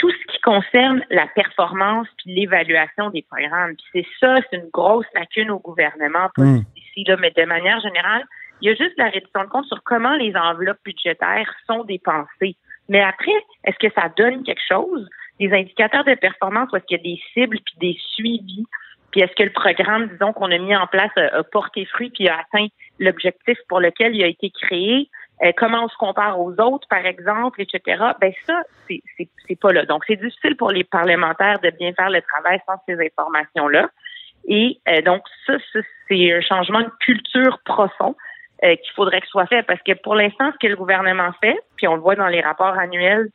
tout 0.00 0.10
ce 0.10 0.32
qui 0.32 0.40
concerne 0.40 1.04
la 1.10 1.26
performance 1.26 2.08
puis 2.16 2.34
l'évaluation 2.34 3.10
des 3.10 3.22
programmes. 3.30 3.74
Puis 3.76 3.84
c'est 3.92 4.06
ça, 4.18 4.36
c'est 4.48 4.56
une 4.56 4.70
grosse 4.70 5.04
lacune 5.14 5.50
au 5.50 5.58
gouvernement, 5.58 6.30
pas 6.34 6.42
Mm. 6.42 6.56
juste 6.56 6.68
ici, 6.78 7.04
là, 7.06 7.16
mais 7.20 7.30
de 7.36 7.44
manière 7.44 7.78
générale, 7.80 8.24
il 8.62 8.70
y 8.70 8.72
a 8.72 8.74
juste 8.74 8.96
la 8.96 9.10
reddition 9.10 9.42
de 9.42 9.48
compte 9.48 9.66
sur 9.66 9.82
comment 9.84 10.14
les 10.16 10.34
enveloppes 10.34 10.80
budgétaires 10.84 11.52
sont 11.66 11.84
dépensées. 11.84 12.56
Mais 12.88 13.02
après, 13.02 13.36
est-ce 13.64 13.76
que 13.78 13.92
ça 13.94 14.08
donne 14.16 14.42
quelque 14.42 14.62
chose? 14.66 15.06
Des 15.38 15.52
indicateurs 15.52 16.04
de 16.04 16.14
performance, 16.14 16.70
ou 16.72 16.76
est-ce 16.76 16.86
qu'il 16.86 16.96
y 16.96 17.00
a 17.00 17.02
des 17.02 17.20
cibles 17.34 17.58
puis 17.64 17.74
des 17.78 17.98
suivis? 18.14 18.64
Puis 19.12 19.20
est-ce 19.20 19.34
que 19.34 19.42
le 19.42 19.52
programme, 19.52 20.08
disons, 20.08 20.32
qu'on 20.32 20.50
a 20.50 20.58
mis 20.58 20.74
en 20.74 20.86
place 20.86 21.10
a, 21.16 21.36
a 21.36 21.42
porté 21.42 21.84
fruit 21.84 22.10
puis 22.10 22.26
a 22.28 22.38
atteint 22.38 22.68
l'objectif 22.98 23.58
pour 23.68 23.80
lequel 23.80 24.14
il 24.14 24.22
a 24.22 24.28
été 24.28 24.50
créé? 24.50 25.10
Euh, 25.42 25.52
comment 25.56 25.84
on 25.84 25.88
se 25.88 25.96
compare 25.96 26.38
aux 26.38 26.52
autres, 26.60 26.86
par 26.88 27.06
exemple, 27.06 27.62
etc. 27.62 28.02
Ben 28.20 28.32
ça, 28.46 28.62
c'est 28.88 29.60
pas 29.60 29.72
là. 29.72 29.86
Donc, 29.86 30.04
c'est 30.06 30.16
difficile 30.16 30.56
pour 30.56 30.70
les 30.70 30.84
parlementaires 30.84 31.60
de 31.60 31.70
bien 31.70 31.92
faire 31.94 32.10
le 32.10 32.20
travail 32.20 32.60
sans 32.66 32.74
ces 32.86 32.94
informations-là. 32.94 33.88
Et 34.48 34.78
euh, 34.88 35.00
donc, 35.02 35.22
ça, 35.46 35.54
ça, 35.72 35.80
c'est 36.08 36.32
un 36.32 36.40
changement 36.40 36.80
de 36.80 36.90
culture 37.00 37.58
profond 37.64 38.16
euh, 38.64 38.76
qu'il 38.76 38.92
faudrait 38.94 39.20
que 39.20 39.26
soit 39.28 39.46
fait 39.46 39.62
parce 39.62 39.80
que 39.82 39.92
pour 40.02 40.14
l'instant, 40.14 40.50
ce 40.52 40.58
que 40.58 40.70
le 40.70 40.76
gouvernement 40.76 41.30
fait, 41.40 41.58
puis 41.76 41.88
on 41.88 41.94
le 41.94 42.00
voit 42.00 42.16
dans 42.16 42.28
les 42.28 42.40
rapports 42.40 42.78
annuels 42.78 43.30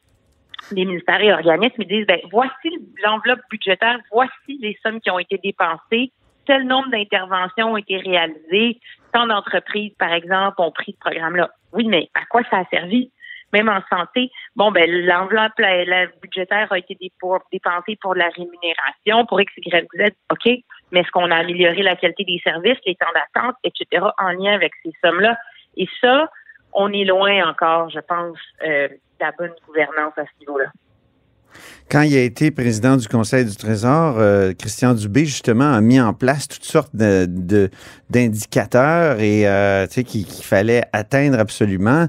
des 0.72 0.86
ministères 0.86 1.22
et 1.22 1.34
organismes, 1.34 1.82
ils 1.82 1.88
disent, 1.88 2.08
ben, 2.08 2.20
voici 2.32 2.70
l'enveloppe 3.04 3.42
budgétaire, 3.50 4.00
voici 4.12 4.58
les 4.62 4.78
sommes 4.84 5.00
qui 5.02 5.10
ont 5.12 5.20
été 5.20 5.38
dépensées, 5.38 6.12
tel 6.46 6.66
nombre 6.66 6.90
d'interventions 6.90 7.72
ont 7.72 7.78
été 7.78 7.98
réalisées, 7.98 8.80
tant 9.14 9.28
d'entreprises, 9.28 9.94
par 9.98 10.14
exemple, 10.14 10.56
ont 10.62 10.72
pris 10.72 10.94
ce 10.94 11.00
programme-là. 11.00 11.50
Oui, 11.74 11.88
mais 11.88 12.10
à 12.14 12.26
quoi 12.26 12.42
ça 12.50 12.60
a 12.60 12.66
servi? 12.66 13.12
Même 13.54 13.70
en 13.70 13.82
santé, 13.90 14.32
bon, 14.56 14.72
ben, 14.72 14.90
l'enveloppe 14.90 15.58
la, 15.60 15.86
la 15.86 16.08
budgétaire 16.22 16.72
a 16.72 16.78
été 16.78 16.98
dépensée 17.00 17.98
pour 18.02 18.16
la 18.16 18.28
rémunération, 18.30 19.26
pour 19.28 19.40
X, 19.40 19.54
Y, 19.58 19.88
Z, 19.96 20.12
OK, 20.32 20.52
mais 20.92 21.02
est-ce 21.02 21.12
qu'on 21.12 21.32
a 21.32 21.38
amélioré 21.38 21.82
la 21.82 21.96
qualité 21.96 22.26
des 22.26 22.42
services, 22.44 22.80
les 22.86 22.96
temps 22.96 23.06
d'attente, 23.14 23.56
etc., 23.64 24.06
en 24.18 24.30
lien 24.32 24.54
avec 24.54 24.74
ces 24.84 24.92
sommes-là? 25.04 25.38
Et 25.78 25.88
ça, 26.02 26.30
on 26.74 26.92
est 26.92 27.06
loin 27.06 27.48
encore, 27.48 27.90
je 27.90 28.00
pense, 28.00 28.38
euh, 28.64 28.90
de 28.90 28.98
la 29.20 29.32
bonne 29.32 29.54
gouvernance 29.66 30.18
à 30.18 30.26
ce 30.26 30.40
niveau-là. 30.40 30.68
Quand 31.90 32.02
il 32.02 32.16
a 32.16 32.22
été 32.22 32.50
président 32.50 32.98
du 32.98 33.08
Conseil 33.08 33.46
du 33.46 33.56
Trésor, 33.56 34.16
euh, 34.18 34.54
Christian 34.58 34.96
Dubé, 34.96 35.26
justement, 35.26 35.72
a 35.72 35.82
mis 35.82 36.00
en 36.00 36.14
place 36.14 36.48
toutes 36.48 36.66
sortes 36.66 36.96
d'indicateurs 36.96 39.20
et 39.20 39.48
euh, 39.48 39.86
qu'il, 39.88 40.26
fallait 40.26 40.84
atteindre 40.94 41.38
absolument. 41.38 42.08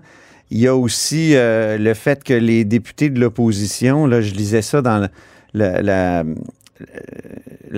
Il 0.50 0.58
y 0.58 0.66
a 0.66 0.74
aussi 0.74 1.32
euh, 1.34 1.76
le 1.76 1.92
fait 1.92 2.24
que 2.24 2.32
les 2.32 2.64
députés 2.64 3.10
de 3.10 3.20
l'opposition, 3.20 4.06
là, 4.06 4.22
je 4.22 4.32
lisais 4.32 4.62
ça 4.62 4.80
dans 4.80 5.06
la, 5.52 6.24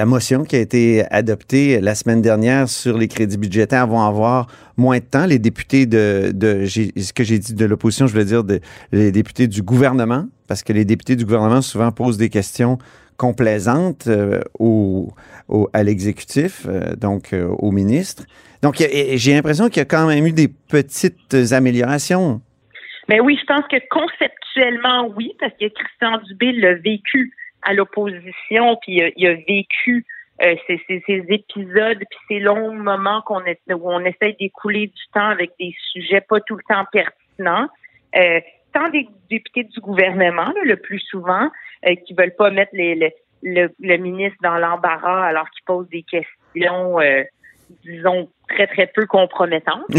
motion 0.07 0.45
qui 0.45 0.55
a 0.55 0.61
été 0.61 1.05
adoptée 1.11 1.81
la 1.81 1.97
semaine 1.97 2.23
dernière 2.23 2.69
sur 2.69 2.97
les 2.97 3.09
crédits 3.09 3.39
budgétaires 3.39 3.89
vont 3.89 4.03
avoir 4.03 4.47
moins 4.77 4.99
de 4.99 5.05
temps. 5.05 5.27
Les 5.27 5.41
députés 5.41 5.87
de, 5.87 6.33
ce 6.69 7.13
que 7.13 7.25
j'ai 7.25 7.41
dit 7.41 7.55
de 7.55 7.65
l'opposition, 7.65 8.07
je 8.07 8.15
veux 8.15 8.25
dire 8.25 8.45
les 8.93 9.11
députés 9.11 9.49
du 9.49 9.63
gouvernement, 9.63 10.29
parce 10.49 10.65
que 10.65 10.73
les 10.73 10.85
députés 10.85 11.15
du 11.15 11.25
gouvernement 11.25 11.63
souvent 11.63 11.93
posent 11.93 12.19
des 12.19 12.31
questions 12.31 12.79
complaisantes 13.19 14.07
euh, 14.07 14.41
au, 14.59 15.13
au- 15.49 15.69
à 15.75 15.83
l'exécutif, 15.83 16.67
euh, 16.67 16.97
donc 16.97 17.33
euh, 17.33 17.47
au 17.47 17.71
ministre. 17.71 18.25
Donc, 18.63 18.77
j'ai 18.79 19.35
l'impression 19.35 19.69
qu'il 19.69 19.77
y 19.77 19.81
a 19.83 19.85
quand 19.85 20.07
même 20.07 20.27
eu 20.27 20.33
des 20.33 20.49
petites 20.49 21.35
améliorations. 21.53 22.41
Mais 23.09 23.21
oui, 23.21 23.39
je 23.41 23.47
pense 23.47 23.65
que 23.71 23.77
conceptuellement, 23.89 25.13
oui, 25.17 25.33
parce 25.39 25.53
que 25.53 25.67
Christian 25.69 26.19
Dubé 26.27 26.53
l'a 26.53 26.75
vécu 26.75 27.33
à 27.63 27.73
l'opposition, 27.73 28.77
puis 28.83 29.01
il 29.17 29.27
a 29.29 29.35
vécu 29.35 30.05
ces, 30.67 30.81
épisodes, 31.29 31.99
puis 31.99 32.19
ces 32.29 32.41
longs 32.41 32.73
moments 32.75 33.23
qu'on 33.23 33.41
où 33.41 33.91
on 33.91 34.01
essaye 34.01 34.37
d'écouler 34.41 34.89
du 34.89 35.03
temps 35.15 35.29
avec 35.29 35.53
des 35.61 35.75
sujets 35.93 36.21
pas 36.21 36.41
tout 36.41 36.57
le 36.57 36.63
temps 36.69 36.85
pertinents. 36.93 37.69
Tant 38.73 38.89
des 38.91 39.09
députés 39.31 39.65
du 39.65 39.81
gouvernement, 39.81 40.47
là, 40.47 40.61
le 40.65 40.77
plus 40.77 41.01
souvent, 41.01 41.51
euh, 41.87 41.95
qui 42.07 42.15
veulent 42.15 42.35
pas 42.37 42.51
mettre 42.51 42.73
les, 42.75 42.95
le, 42.95 43.11
le, 43.43 43.69
le 43.81 43.97
ministre 43.97 44.39
dans 44.43 44.59
l'embarras 44.59 45.25
alors 45.25 45.49
qu'il 45.51 45.65
pose 45.65 45.89
des 45.89 46.03
questions, 46.03 47.01
euh, 47.01 47.23
disons, 47.85 48.29
très, 48.49 48.67
très 48.67 48.87
peu 48.87 49.07
compromettantes. 49.07 49.85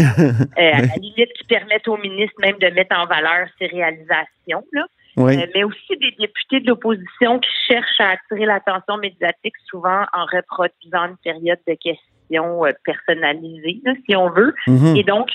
Euh, 0.58 0.72
à 0.72 0.80
la 0.82 0.94
limite 0.96 1.32
qui 1.38 1.44
permettent 1.44 1.88
au 1.88 1.96
ministre 1.96 2.34
même 2.40 2.58
de 2.58 2.66
mettre 2.68 2.96
en 2.96 3.06
valeur 3.06 3.46
ses 3.58 3.66
réalisations. 3.66 4.64
Là. 4.72 4.86
Euh, 5.18 5.46
mais 5.54 5.64
aussi 5.64 5.96
des 6.00 6.10
députés 6.18 6.60
de 6.60 6.66
l'opposition 6.66 7.38
qui 7.38 7.50
cherchent 7.68 8.00
à 8.00 8.10
attirer 8.10 8.46
l'attention 8.46 8.98
médiatique, 8.98 9.54
souvent 9.66 10.04
en 10.12 10.24
reproduisant 10.26 11.06
une 11.06 11.16
période 11.22 11.58
de 11.66 11.74
questions 11.74 12.62
personnalisées, 12.84 13.80
là, 13.84 13.92
si 14.06 14.16
on 14.16 14.28
veut. 14.30 14.54
Mhm. 14.66 14.96
Et 14.96 15.04
donc, 15.04 15.30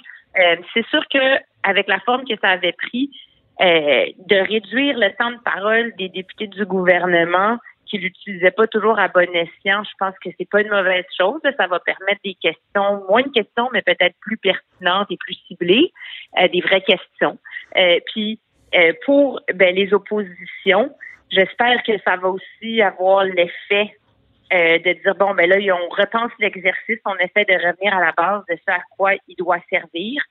c'est 0.73 0.85
sûr 0.87 1.03
que 1.11 1.39
avec 1.65 1.87
la 1.87 1.99
forme 1.99 2.23
que 2.25 2.35
ça 2.41 2.49
avait 2.49 2.73
pris, 2.73 3.09
euh, 3.61 4.05
de 4.17 4.35
réduire 4.35 4.97
le 4.97 5.09
temps 5.17 5.31
de 5.31 5.41
parole 5.43 5.93
des 5.97 6.09
députés 6.09 6.47
du 6.47 6.65
gouvernement 6.65 7.57
qui 7.85 7.97
l'utilisaient 7.97 8.51
pas 8.51 8.67
toujours 8.67 8.99
à 8.99 9.07
bon 9.07 9.29
escient, 9.33 9.83
je 9.83 9.91
pense 9.99 10.15
que 10.23 10.29
c'est 10.37 10.49
pas 10.49 10.61
une 10.61 10.69
mauvaise 10.69 11.05
chose. 11.17 11.39
Ça 11.43 11.67
va 11.67 11.79
permettre 11.79 12.21
des 12.23 12.35
questions, 12.35 13.03
moins 13.07 13.21
de 13.21 13.29
questions, 13.29 13.69
mais 13.73 13.81
peut-être 13.81 14.15
plus 14.21 14.37
pertinentes 14.37 15.07
et 15.11 15.17
plus 15.17 15.35
ciblées, 15.47 15.93
euh, 16.39 16.47
des 16.47 16.61
vraies 16.61 16.81
questions. 16.81 17.37
Euh, 17.77 17.99
puis 18.07 18.39
euh, 18.75 18.93
pour 19.05 19.41
ben, 19.53 19.75
les 19.75 19.93
oppositions, 19.93 20.95
j'espère 21.29 21.83
que 21.83 21.93
ça 22.03 22.17
va 22.17 22.29
aussi 22.29 22.81
avoir 22.81 23.23
l'effet 23.23 23.95
euh, 24.55 24.79
de 24.79 24.93
dire 25.01 25.15
bon 25.15 25.33
ben 25.35 25.49
là 25.49 25.57
on 25.75 25.89
repense 25.89 26.31
l'exercice, 26.39 26.99
on 27.05 27.15
essaie 27.15 27.45
de 27.45 27.53
revenir 27.53 27.95
à 27.95 27.99
la 27.99 28.11
base 28.13 28.43
de 28.49 28.55
ce 28.55 28.71
à 28.71 28.79
quoi 28.97 29.13
il 29.27 29.35
doit 29.35 29.59
servir. 29.69 30.21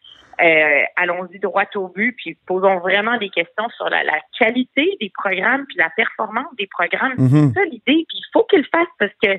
Euh, 0.42 0.82
allons-y 0.96 1.38
droit 1.38 1.64
au 1.76 1.88
but, 1.88 2.12
puis 2.16 2.36
posons 2.46 2.78
vraiment 2.80 3.16
des 3.18 3.28
questions 3.28 3.68
sur 3.76 3.88
la, 3.88 4.02
la 4.02 4.18
qualité 4.38 4.96
des 5.00 5.12
programmes 5.14 5.64
puis 5.66 5.76
la 5.78 5.90
performance 5.90 6.54
des 6.58 6.66
programmes. 6.66 7.14
Mhm. 7.18 7.52
C'est 7.52 7.60
ça 7.60 7.64
l'idée, 7.66 8.04
puis 8.08 8.18
il 8.18 8.26
faut 8.32 8.44
qu'ils 8.44 8.60
le 8.60 8.66
fassent 8.72 8.88
parce 8.98 9.12
que 9.22 9.38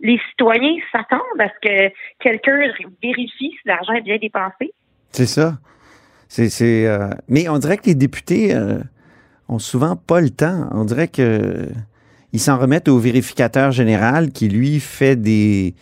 les 0.00 0.18
citoyens 0.30 0.76
s'attendent 0.92 1.20
à 1.40 1.48
ce 1.48 1.68
que 1.68 1.94
quelqu'un 2.20 2.58
vérifie 3.02 3.50
si 3.50 3.58
l'argent 3.66 3.92
est 3.94 4.02
bien 4.02 4.16
dépensé. 4.16 4.72
C'est 5.10 5.26
ça. 5.26 5.54
C'est, 6.28 6.86
euh, 6.86 7.10
Mais 7.28 7.48
on 7.48 7.58
dirait 7.58 7.76
que 7.76 7.86
les 7.86 7.94
députés 7.94 8.54
euh, 8.54 8.78
ont 9.48 9.58
souvent 9.58 9.96
pas 9.96 10.20
le 10.20 10.30
temps. 10.30 10.68
On 10.70 10.84
dirait 10.84 11.08
que 11.08 11.68
ils 12.32 12.40
s'en 12.40 12.58
remettent 12.58 12.88
au 12.88 12.98
vérificateur 12.98 13.72
général 13.72 14.30
qui, 14.30 14.48
lui, 14.48 14.80
fait 14.80 15.16
des, 15.16 15.74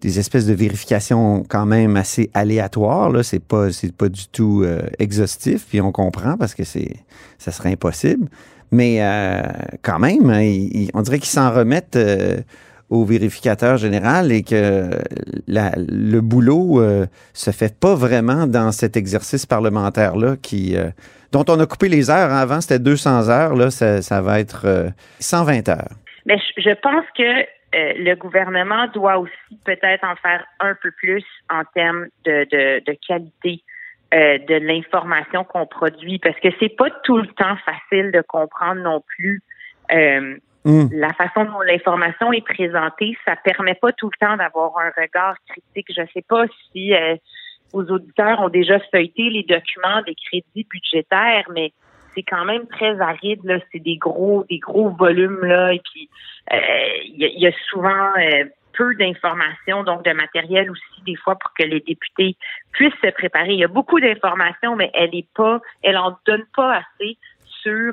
des 0.00 0.18
espèces 0.18 0.46
de 0.46 0.52
vérifications 0.52 1.44
quand 1.48 1.66
même 1.66 1.96
assez 1.96 2.30
aléatoires. 2.34 3.10
Là. 3.10 3.22
C'est 3.22 3.42
pas, 3.42 3.72
c'est 3.72 3.92
pas 3.92 4.08
du 4.08 4.28
tout 4.28 4.62
euh, 4.62 4.82
exhaustif, 4.98 5.64
puis 5.68 5.80
on 5.80 5.92
comprend 5.92 6.36
parce 6.36 6.54
que 6.54 6.64
c'est, 6.64 6.96
ça 7.38 7.52
serait 7.52 7.72
impossible. 7.72 8.28
Mais 8.70 8.98
euh, 9.00 9.42
quand 9.82 9.98
même, 9.98 10.30
hein, 10.30 10.88
on 10.94 11.02
dirait 11.02 11.18
qu'ils 11.18 11.28
s'en 11.30 11.52
remettent 11.52 11.96
euh, 11.96 12.38
au 12.90 13.04
vérificateur 13.04 13.76
général 13.76 14.30
et 14.32 14.42
que 14.42 14.90
le 15.48 16.20
boulot 16.20 16.80
euh, 16.80 17.06
se 17.32 17.50
fait 17.50 17.78
pas 17.78 17.94
vraiment 17.94 18.46
dans 18.46 18.72
cet 18.72 18.96
exercice 18.96 19.46
parlementaire-là 19.46 20.36
qui, 20.42 20.76
euh, 20.76 20.90
dont 21.32 21.44
on 21.48 21.58
a 21.60 21.66
coupé 21.66 21.88
les 21.88 22.10
heures. 22.10 22.30
hein. 22.30 22.40
Avant, 22.40 22.60
c'était 22.60 22.78
200 22.78 23.28
heures. 23.28 23.54
Là, 23.54 23.70
ça, 23.70 24.20
va 24.20 24.40
être 24.40 24.66
euh, 24.66 24.88
120 25.20 25.68
heures. 25.68 25.88
Mais 26.26 26.38
je, 26.56 26.70
pense 26.80 27.04
que 27.16 27.22
euh, 27.22 27.92
le 27.96 28.14
gouvernement 28.14 28.86
doit 28.88 29.18
aussi 29.18 29.58
peut-être 29.64 30.04
en 30.04 30.16
faire 30.16 30.44
un 30.60 30.74
peu 30.80 30.90
plus 30.92 31.24
en 31.50 31.62
termes 31.74 32.06
de, 32.24 32.46
de, 32.86 32.96
qualité 33.06 33.62
euh, 34.14 34.38
de 34.38 34.54
l'information 34.54 35.44
qu'on 35.44 35.66
produit, 35.66 36.18
parce 36.18 36.38
que 36.40 36.48
c'est 36.60 36.74
pas 36.76 36.90
tout 37.02 37.18
le 37.18 37.26
temps 37.26 37.56
facile 37.64 38.12
de 38.12 38.22
comprendre 38.22 38.80
non 38.80 39.02
plus. 39.16 39.42
euh, 39.92 40.36
Hum. 40.66 40.88
la 40.92 41.12
façon 41.12 41.44
dont 41.44 41.60
l'information 41.60 42.32
est 42.32 42.44
présentée, 42.44 43.16
ça 43.26 43.36
permet 43.36 43.74
pas 43.74 43.92
tout 43.92 44.10
le 44.10 44.26
temps 44.26 44.36
d'avoir 44.36 44.72
un 44.78 44.90
regard 44.98 45.36
critique. 45.46 45.88
Je 45.94 46.02
sais 46.14 46.24
pas 46.26 46.44
si 46.72 46.94
euh, 46.94 47.16
vos 47.72 47.82
auditeurs 47.84 48.40
ont 48.40 48.48
déjà 48.48 48.78
feuilleté 48.90 49.28
les 49.28 49.42
documents 49.42 50.00
des 50.06 50.14
crédits 50.14 50.66
budgétaires, 50.70 51.44
mais 51.54 51.72
c'est 52.14 52.22
quand 52.22 52.44
même 52.46 52.66
très 52.68 52.98
aride. 53.00 53.40
Là, 53.44 53.58
c'est 53.72 53.78
des 53.80 53.96
gros, 53.96 54.44
des 54.48 54.58
gros 54.58 54.88
volumes 54.90 55.44
là, 55.44 55.72
et 55.74 55.80
puis 55.92 56.08
euh, 56.52 56.56
il 57.04 57.16
y, 57.20 57.24
a- 57.26 57.28
il 57.28 57.40
y 57.40 57.46
a 57.46 57.52
souvent 57.68 58.12
euh, 58.16 58.44
peu 58.72 58.94
d'informations, 58.94 59.84
donc 59.84 60.04
de 60.04 60.12
matériel 60.12 60.70
aussi 60.70 61.02
des 61.06 61.16
fois 61.16 61.36
pour 61.36 61.52
que 61.52 61.64
les 61.64 61.80
députés 61.80 62.36
puissent 62.72 62.92
se 63.04 63.10
préparer. 63.10 63.52
Il 63.52 63.58
y 63.58 63.64
a 63.64 63.68
beaucoup 63.68 64.00
d'informations, 64.00 64.76
mais 64.76 64.90
elle 64.94 65.14
est 65.14 65.28
pas, 65.34 65.60
elle 65.82 65.96
en 65.98 66.16
donne 66.26 66.44
pas 66.56 66.76
assez 66.76 67.18
sur 67.62 67.92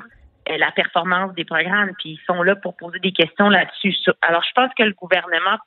la 0.58 0.70
performance 0.72 1.34
des 1.34 1.44
programmes, 1.44 1.92
puis 1.98 2.10
ils 2.10 2.20
sont 2.26 2.42
là 2.42 2.54
pour 2.56 2.76
poser 2.76 2.98
des 2.98 3.12
questions 3.12 3.48
là-dessus. 3.48 3.94
Alors, 4.22 4.42
je 4.42 4.52
pense 4.54 4.70
que 4.76 4.82
le 4.82 4.92
gouvernement 4.92 5.58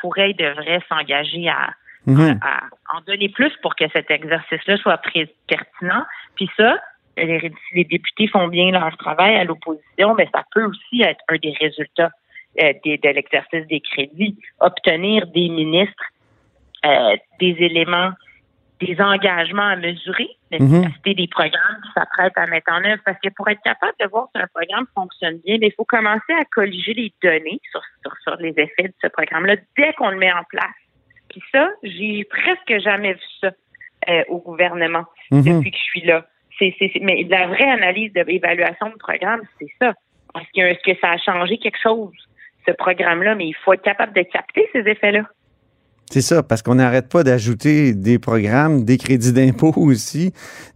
pourrait 0.00 0.30
et 0.30 0.34
devrait 0.34 0.80
s'engager 0.88 1.48
à, 1.48 1.70
Mhm. 2.06 2.40
à 2.42 2.62
en 2.96 3.00
donner 3.02 3.28
plus 3.28 3.52
pour 3.62 3.76
que 3.76 3.84
cet 3.92 4.10
exercice-là 4.10 4.76
soit 4.78 5.00
pertinent. 5.46 6.04
Puis 6.36 6.48
ça, 6.56 6.78
les, 7.18 7.40
si 7.40 7.74
les 7.74 7.84
députés 7.84 8.26
font 8.28 8.48
bien 8.48 8.70
leur 8.70 8.96
travail 8.96 9.36
à 9.36 9.44
l'opposition, 9.44 10.14
mais 10.14 10.26
ça 10.32 10.42
peut 10.54 10.64
aussi 10.64 11.02
être 11.02 11.20
un 11.28 11.36
des 11.36 11.54
résultats 11.60 12.10
euh, 12.60 12.72
des- 12.84 12.98
de 12.98 13.08
l'exercice 13.10 13.66
des 13.68 13.80
crédits. 13.80 14.36
Obtenir 14.60 15.26
des 15.28 15.48
ministres 15.50 16.04
euh, 16.86 17.16
des 17.38 17.54
éléments, 17.60 18.12
des 18.80 19.00
engagements 19.00 19.66
à 19.68 19.76
mesurer, 19.76 20.28
l'efficacité 20.50 21.14
des 21.14 21.28
programmes 21.28 21.80
qui 21.84 21.92
s'apprêtent 21.94 22.36
à 22.38 22.46
mettre 22.46 22.72
en 22.72 22.82
œuvre. 22.84 23.02
Parce 23.04 23.18
que 23.22 23.28
pour 23.36 23.48
être 23.48 23.60
capable 23.62 23.92
de 24.00 24.06
voir 24.08 24.28
si 24.34 24.40
un 24.42 24.46
programme 24.54 24.86
fonctionne 24.94 25.38
bien, 25.44 25.58
il 25.60 25.72
faut 25.76 25.84
commencer 25.84 26.32
à 26.40 26.44
colliger 26.46 26.94
les 26.94 27.12
données 27.22 27.60
sur, 27.70 27.82
sur, 28.02 28.12
sur 28.22 28.36
les 28.36 28.54
effets 28.56 28.88
de 28.88 28.94
ce 29.02 29.08
programme-là 29.08 29.56
dès 29.76 29.92
qu'on 29.94 30.10
le 30.10 30.16
met 30.16 30.32
en 30.32 30.44
place. 30.48 30.66
Puis 31.28 31.42
ça, 31.52 31.70
j'ai 31.82 32.24
presque 32.24 32.82
jamais 32.82 33.12
vu 33.12 33.20
ça 33.40 33.50
euh, 34.08 34.24
au 34.28 34.38
gouvernement 34.38 35.04
Mhm. 35.30 35.42
depuis 35.58 35.70
que 35.70 35.76
je 35.76 35.82
suis 35.82 36.00
là. 36.02 36.26
C'est- 36.58 36.74
mais 37.00 37.24
la 37.28 37.46
vraie 37.46 37.70
analyse 37.70 38.12
d'évaluation 38.12 38.88
de 38.88 38.96
programme, 38.98 39.42
c'est 39.58 39.70
ça. 39.80 39.94
Est-ce 40.36 40.48
que, 40.54 40.60
est-ce 40.66 40.92
que 40.92 40.98
ça 41.00 41.10
a 41.12 41.18
changé 41.18 41.58
quelque 41.58 41.78
chose, 41.82 42.12
ce 42.66 42.72
programme-là? 42.72 43.34
Mais 43.34 43.46
il 43.48 43.54
faut 43.54 43.72
être 43.72 43.82
capable 43.82 44.12
de 44.14 44.22
capter 44.22 44.68
ces 44.72 44.80
effets-là. 44.80 45.22
C'est 46.10 46.20
ça, 46.22 46.42
parce 46.42 46.60
qu'on 46.62 46.74
n'arrête 46.74 47.08
pas 47.08 47.22
d'ajouter 47.22 47.94
des 47.94 48.18
programmes, 48.18 48.84
des 48.84 48.98
crédits 48.98 49.32
d'impôt 49.32 49.72
aussi. 49.76 50.32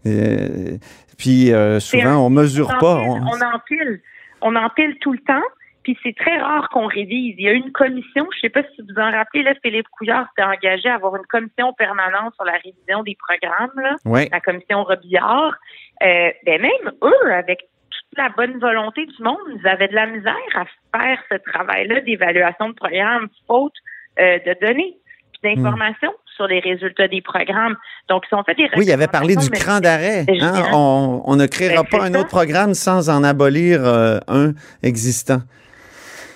Euh, 0.07 0.77
puis 1.19 1.53
euh, 1.53 1.81
souvent, 1.81 2.17
on 2.27 2.31
mesure 2.31 2.71
on 2.77 2.81
pas. 2.81 2.95
empile, 2.97 3.11
on- 3.23 3.27
on 3.27 3.55
empile. 3.55 4.01
On 4.43 4.57
empile 4.57 4.97
tout 5.01 5.13
le 5.13 5.19
temps. 5.21 5.43
Puis 5.83 5.99
c'est 6.03 6.17
très 6.17 6.39
rare 6.39 6.71
qu'on 6.71 6.87
révise. 6.87 7.35
Il 7.37 7.45
y 7.45 7.49
a 7.49 7.53
une 7.53 7.71
commission, 7.71 8.27
je 8.35 8.41
sais 8.41 8.49
pas 8.49 8.63
si 8.75 8.81
vous 8.83 8.99
en 8.99 9.11
rappelez, 9.11 9.43
là, 9.43 9.53
Philippe 9.63 9.87
Couillard 9.91 10.27
s'était 10.31 10.49
engagé 10.49 10.89
à 10.89 10.95
avoir 10.95 11.15
une 11.17 11.27
commission 11.27 11.75
permanente 11.75 12.35
sur 12.37 12.45
la 12.45 12.53
révision 12.53 13.03
des 13.03 13.17
programmes, 13.19 13.71
là, 13.77 13.97
Ouais. 14.07 14.29
la 14.33 14.41
commission 14.41 14.83
Robillard. 14.85 15.55
Euh, 16.03 16.31
ben 16.47 16.63
même 16.63 16.93
eux, 17.03 17.33
avec 17.33 17.69
toute 17.91 18.19
la 18.19 18.31
bonne 18.31 18.59
volonté 18.59 19.05
du 19.05 19.23
monde, 19.23 19.37
ils 19.61 19.67
avaient 19.69 19.89
de 19.89 19.95
la 19.95 20.07
misère 20.07 20.35
à 20.55 20.65
faire 20.99 21.19
ce 21.31 21.37
travail-là 21.53 22.01
d'évaluation 22.01 22.71
de 22.71 22.75
programme, 22.75 23.29
faute 23.47 23.75
euh, 24.21 24.39
de 24.39 24.57
données 24.67 24.97
d'informations 25.45 26.13
sur 26.37 26.47
les 26.49 26.59
résultats 26.61 27.07
des 27.07 27.23
programmes. 27.23 27.77
Donc, 28.09 28.25
ils 28.31 28.35
ont 28.35 28.43
fait 28.43 28.55
des 28.57 28.69
Oui, 28.77 28.87
il 28.87 28.93
avait 28.93 29.07
parlé 29.07 29.37
du 29.37 29.49
cran 29.51 29.79
d'arrêt. 29.81 30.25
hein. 30.41 30.63
On, 30.73 31.23
on 31.25 31.37
ne 31.37 31.47
créera 31.47 31.83
Ben, 31.85 31.89
pas 31.99 32.05
un 32.05 32.13
ça. 32.13 32.21
autre 32.21 32.29
programme 32.31 32.75
sans 32.75 33.09
en 33.09 33.23
abolir 33.23 33.85
euh, 33.85 34.19
un 34.27 34.53
existant. 34.83 35.39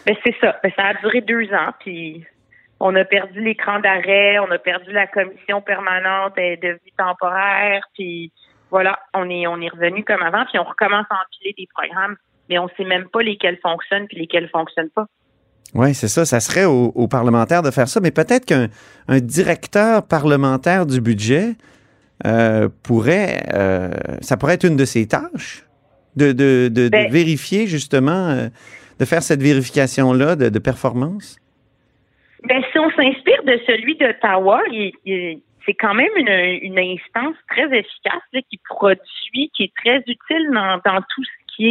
Ben, 0.06 0.14
c'est 0.24 0.34
ça. 0.40 0.56
Ben, 0.62 0.70
ça 0.76 0.86
a 0.86 0.94
duré 0.94 1.20
deux 1.20 1.52
ans, 1.52 1.72
puis 1.80 2.24
on 2.80 2.94
a 2.94 3.04
perdu 3.04 3.40
l'écran 3.42 3.80
d'arrêt, 3.80 4.38
on 4.38 4.50
a 4.52 4.58
perdu 4.58 4.92
la 4.92 5.06
commission 5.08 5.60
permanente 5.60 6.36
de 6.36 6.78
vie 6.84 6.92
temporaire, 6.96 7.82
puis 7.94 8.30
voilà, 8.70 8.98
on 9.14 9.28
est 9.28 9.46
on 9.48 9.60
est 9.60 9.68
revenu 9.68 10.04
comme 10.04 10.22
avant, 10.22 10.44
puis 10.44 10.58
on 10.58 10.64
recommence 10.64 11.06
à 11.10 11.14
empiler 11.26 11.54
des 11.58 11.66
programmes, 11.74 12.16
mais 12.48 12.58
on 12.58 12.68
sait 12.76 12.84
même 12.84 13.08
pas 13.08 13.22
lesquels 13.22 13.58
fonctionnent 13.62 14.06
puis 14.06 14.18
lesquels 14.18 14.48
fonctionnent 14.50 14.90
pas. 14.90 15.06
Oui, 15.74 15.94
c'est 15.94 16.08
ça. 16.08 16.24
Ça 16.24 16.40
serait 16.40 16.64
aux, 16.64 16.92
aux 16.94 17.08
parlementaires 17.08 17.62
de 17.62 17.70
faire 17.70 17.88
ça, 17.88 18.00
mais 18.00 18.10
peut-être 18.10 18.46
qu'un 18.46 18.68
un 19.06 19.20
directeur 19.20 20.06
parlementaire 20.06 20.86
du 20.86 21.00
budget 21.00 21.56
euh, 22.26 22.68
pourrait, 22.82 23.42
euh, 23.54 23.90
ça 24.22 24.36
pourrait 24.36 24.54
être 24.54 24.64
une 24.64 24.76
de 24.76 24.84
ses 24.84 25.06
tâches, 25.06 25.64
de, 26.16 26.32
de, 26.32 26.68
de- 26.68 26.84
de 26.84 26.88
Ben- 26.88 27.10
vérifier 27.12 27.66
justement, 27.66 28.28
euh, 28.30 28.48
de 28.98 29.04
faire 29.04 29.22
cette 29.22 29.42
vérification-là 29.42 30.34
de, 30.36 30.48
de 30.48 30.58
performance. 30.58 31.38
Ben, 32.48 32.62
si 32.72 32.78
on 32.78 32.90
s'inspire 32.90 33.42
de 33.44 33.60
celui 33.66 33.96
d'Ottawa, 33.96 34.62
c'est 35.04 35.74
quand 35.74 35.94
même 35.94 36.10
une, 36.16 36.28
une 36.62 36.78
instance 36.78 37.36
très 37.50 37.64
efficace 37.66 38.22
là, 38.32 38.40
qui 38.50 38.58
produit, 38.68 39.50
qui 39.54 39.64
est 39.64 39.72
très 39.84 39.98
utile 39.98 40.50
dans, 40.52 40.80
dans 40.84 41.00
tout 41.14 41.22
ce 41.24 41.54
qui 41.56 41.66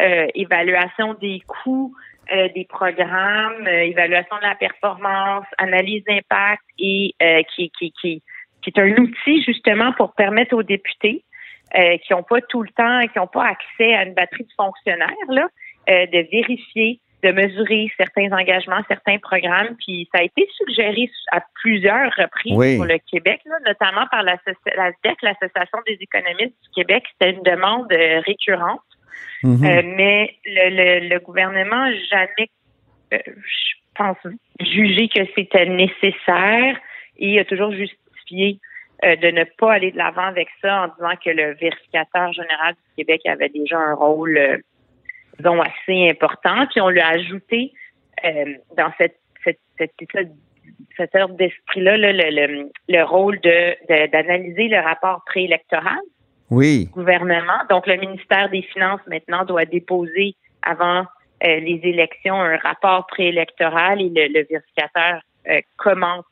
est 0.00 0.30
évaluation 0.34 1.14
des 1.20 1.40
coûts 1.46 1.94
euh, 2.32 2.48
des 2.54 2.64
programmes, 2.64 3.66
euh, 3.66 3.84
évaluation 3.84 4.36
de 4.36 4.42
la 4.42 4.54
performance, 4.54 5.46
analyse 5.58 6.04
d'impact 6.04 6.62
et 6.78 7.14
euh, 7.22 7.42
qui, 7.54 7.70
qui, 7.78 7.92
qui, 8.00 8.22
qui 8.62 8.70
est 8.70 8.78
un 8.80 8.94
outil 8.96 9.42
justement 9.44 9.92
pour 9.92 10.14
permettre 10.14 10.54
aux 10.54 10.62
députés 10.62 11.24
euh, 11.76 11.98
qui 11.98 12.12
n'ont 12.12 12.22
pas 12.22 12.40
tout 12.42 12.62
le 12.62 12.70
temps, 12.70 13.00
qui 13.08 13.18
n'ont 13.18 13.26
pas 13.26 13.44
accès 13.44 13.94
à 13.94 14.04
une 14.04 14.14
batterie 14.14 14.44
de 14.44 14.52
fonctionnaires, 14.56 15.10
là, 15.28 15.48
euh, 15.88 16.06
de 16.06 16.26
vérifier 16.30 17.00
de 17.22 17.32
mesurer 17.32 17.90
certains 17.96 18.30
engagements, 18.32 18.80
certains 18.88 19.18
programmes. 19.18 19.76
Puis 19.84 20.08
ça 20.14 20.20
a 20.20 20.24
été 20.24 20.48
suggéré 20.56 21.10
à 21.32 21.40
plusieurs 21.62 22.12
reprises 22.16 22.54
Oui. 22.54 22.76
pour 22.76 22.84
le 22.84 22.98
Québec, 23.10 23.40
là, 23.46 23.56
notamment 23.66 24.06
par 24.10 24.22
la, 24.22 24.36
SDEC, 24.36 25.22
l'Association 25.22 25.78
des 25.86 25.98
économistes 26.00 26.54
du 26.62 26.70
Québec. 26.74 27.04
C'était 27.12 27.32
une 27.32 27.42
demande 27.42 27.90
euh, 27.92 28.20
Mhm. 29.42 29.64
Euh, 29.64 29.82
mais 29.96 30.34
le, 30.44 30.70
le, 31.00 31.08
le 31.08 31.20
gouvernement 31.20 31.90
jamais, 32.10 32.48
euh, 33.12 33.18
je 33.26 33.74
pense, 33.94 34.16
jugé 34.60 35.08
que 35.08 35.20
c'était 35.36 35.66
nécessaire 35.66 36.78
et 37.18 37.38
a 37.38 37.44
toujours 37.44 37.72
justifié 37.72 38.58
euh, 39.04 39.16
de 39.16 39.28
ne 39.28 39.44
pas 39.58 39.74
aller 39.74 39.90
de 39.92 39.98
l'avant 39.98 40.24
avec 40.26 40.48
ça 40.62 40.82
en 40.84 40.88
disant 40.88 41.16
que 41.22 41.30
le 41.30 41.54
vérificateur 41.54 42.32
général 42.32 42.74
du 42.74 43.04
Québec 43.04 43.22
avait 43.26 43.48
déjà 43.50 43.78
un 43.78 43.94
rôle, 43.94 44.62
disons, 45.38 45.60
assez 45.60 46.08
important. 46.10 46.66
Puis 46.70 46.80
on 46.80 46.88
lui 46.88 47.00
a 47.00 47.08
ajouté 47.08 47.72
dans 48.76 48.92
cette, 48.98 49.18
cette, 49.44 49.60
cet 49.78 49.92
état 50.00 50.20
cet 50.96 51.14
ordre 51.14 51.36
d'esprit-là 51.36 51.96
là, 51.96 52.12
le, 52.12 52.30
le, 52.30 52.70
le 52.88 53.02
rôle 53.04 53.38
de 53.40 53.76
de- 53.88 54.10
d'analyser 54.10 54.68
le 54.68 54.80
rapport 54.80 55.22
préélectoral 55.26 56.00
Oui. 56.50 56.88
gouvernement. 56.92 57.60
Donc, 57.70 57.86
le 57.86 57.96
ministère 57.96 58.48
des 58.50 58.62
Finances 58.62 59.00
maintenant 59.08 59.44
doit 59.44 59.64
déposer 59.64 60.34
avant 60.62 61.00
euh, 61.44 61.60
les 61.60 61.80
élections 61.84 62.40
un 62.40 62.56
rapport 62.56 63.06
préélectoral 63.06 64.00
et 64.00 64.08
le, 64.08 64.32
le 64.32 64.46
vérificateur 64.48 65.20
euh, 65.48 65.58
commente 65.76 66.24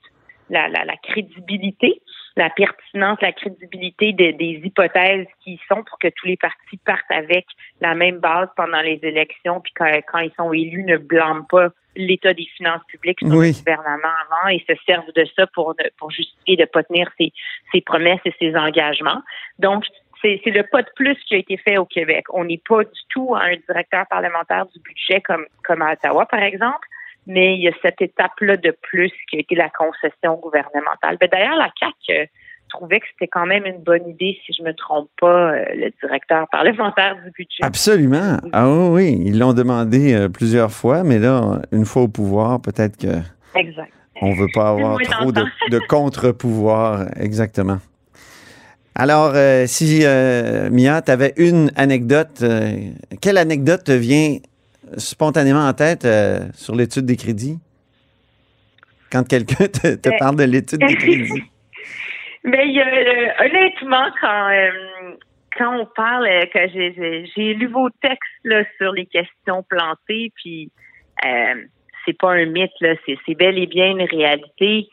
la, 0.51 0.69
la, 0.69 0.85
la 0.85 0.97
crédibilité, 0.97 2.01
la 2.37 2.51
pertinence, 2.51 3.19
la 3.23 3.33
crédibilité 3.33 4.13
de- 4.13 4.33
des 4.33 4.61
hypothèses 4.65 5.27
qui 5.43 5.59
sont 5.69 5.83
pour 5.85 5.99
que 5.99 6.09
tous 6.09 6.27
les 6.27 6.37
partis 6.37 6.79
partent 6.85 7.11
avec 7.11 7.47
la 7.81 7.95
même 7.95 8.19
base 8.19 8.49
pendant 8.57 8.81
les 8.81 8.99
élections, 9.03 9.61
puis 9.61 9.73
quand, 9.75 9.91
quand 10.11 10.19
ils 10.19 10.33
sont 10.37 10.53
élus, 10.53 10.85
ne 10.85 10.97
blâment 10.97 11.45
pas 11.45 11.69
l'état 11.97 12.35
des 12.35 12.47
finances 12.57 12.83
publiques 12.89 13.21
sur 13.21 13.29
Oui. 13.31 13.53
le 13.53 13.59
gouvernement 13.59 14.15
avant 14.29 14.49
et 14.49 14.65
se 14.69 14.75
servent 14.85 15.13
de 15.15 15.25
ça 15.37 15.47
pour, 15.49 15.75
pour 15.97 16.11
justifier 16.11 16.57
de 16.57 16.63
ne 16.63 16.67
pas 16.67 16.83
tenir 16.83 17.09
ses, 17.19 17.33
ses 17.73 17.81
promesses 17.83 18.21
et 18.25 18.35
ses 18.41 18.57
engagements. 18.57 19.23
Donc, 19.61 19.85
c'est 20.25 20.51
le 20.51 20.63
pas 20.63 20.83
de 20.83 20.89
plus 20.97 21.17
qui 21.27 21.35
a 21.35 21.39
été 21.39 21.57
fait 21.57 21.77
au 21.77 21.85
Québec. 21.85 22.25
On 22.33 22.45
n'est 22.45 22.61
pas 22.67 22.83
du 22.83 23.01
tout 23.11 23.35
un 23.35 23.57
directeur 23.69 24.07
parlementaire 24.09 24.67
du 24.67 24.81
budget 24.81 25.21
comme, 25.21 25.45
comme 25.65 25.83
à 25.83 25.93
Ottawa, 25.93 26.27
par 26.27 26.43
exemple, 26.43 26.87
mais 27.27 27.55
il 27.57 27.63
y 27.63 27.69
a 27.69 27.73
cette 27.83 28.01
étape-là 28.01 28.57
de 28.57 28.75
plus 28.83 29.13
qui 29.29 29.37
a 29.37 29.41
été 29.41 29.55
la 29.55 29.71
concession 29.71 30.37
gouvernementale. 30.37 31.17
Ben, 31.21 31.29
D'ailleurs, 31.31 31.57
la 31.57 31.71
CAC 31.79 31.95
euh, 32.11 32.27
trouvait 32.71 33.01
que 33.01 33.07
c'était 33.13 33.29
quand 33.29 33.47
même 33.47 33.67
une 33.67 33.83
bonne 33.83 34.09
idée, 34.09 34.39
si 34.45 34.53
je 34.53 34.63
me 34.63 34.73
trompe 34.75 35.09
pas, 35.21 35.53
euh, 35.53 35.65
le 35.75 35.91
directeur 36.03 36.47
parlementaire 36.51 37.17
du 37.25 37.31
budget. 37.31 37.63
Absolument. 37.63 38.39
Ah 38.53 38.69
oui, 38.69 38.89
oui. 38.91 39.23
Ils 39.27 39.39
l'ont 39.39 39.55
demandé 39.55 40.15
euh, 40.15 40.29
plusieurs 40.29 40.71
fois, 40.71 41.03
mais 41.05 41.19
là, 41.19 41.61
une 41.73 41.85
fois 41.85 42.03
au 42.03 42.09
pouvoir, 42.09 42.61
peut-être 42.61 42.97
que 42.99 43.21
Exact. 43.59 43.93
on 44.21 44.33
veut 44.35 44.49
pas 44.55 44.71
avoir 44.71 44.99
trop 45.01 45.33
de, 45.33 45.45
de 45.71 45.79
contre-pouvoir. 45.89 47.07
Exactement. 47.19 47.79
Alors, 48.97 49.33
euh, 49.35 49.65
si 49.67 50.01
euh, 50.05 50.71
Mia, 50.71 51.03
tu 51.03 51.11
avais 51.11 51.33
une 51.37 51.71
anecdote, 51.77 52.43
euh, 52.43 52.91
quelle 53.21 53.39
anecdote 53.39 53.85
te 53.85 53.93
vient 53.93 54.39
spontanément 54.97 55.67
en 55.67 55.73
tête 55.73 56.05
euh, 56.05 56.39
sur 56.55 56.77
l'étude 56.77 57.05
des 57.05 57.17
crédits? 57.17 57.59
Quand 59.11 59.27
quelqu'un 59.27 59.67
te, 59.67 59.97
te 59.97 60.19
parle 60.19 60.37
de 60.37 60.45
l'étude 60.45 60.79
des 60.79 60.95
crédits. 60.95 61.43
Mais 62.45 62.67
euh, 62.79 63.47
honnêtement, 63.47 64.07
quand 64.21 64.51
quand 65.57 65.79
on 65.79 65.87
parle, 65.87 66.27
que 66.53 66.69
j'ai 67.35 67.55
lu 67.55 67.69
vos 67.69 67.89
textes 68.03 68.45
là, 68.45 68.65
sur 68.77 68.93
les 68.93 69.07
questions 69.07 69.63
plantées, 69.63 70.33
puis 70.37 70.71
euh, 71.25 71.55
c'est 72.05 72.19
pas 72.19 72.33
un 72.33 72.47
mythe 72.47 72.73
c'est 72.81 73.17
c'est 73.25 73.35
bel 73.35 73.59
et 73.59 73.67
bien 73.67 73.87
une 73.87 74.03
réalité. 74.03 74.89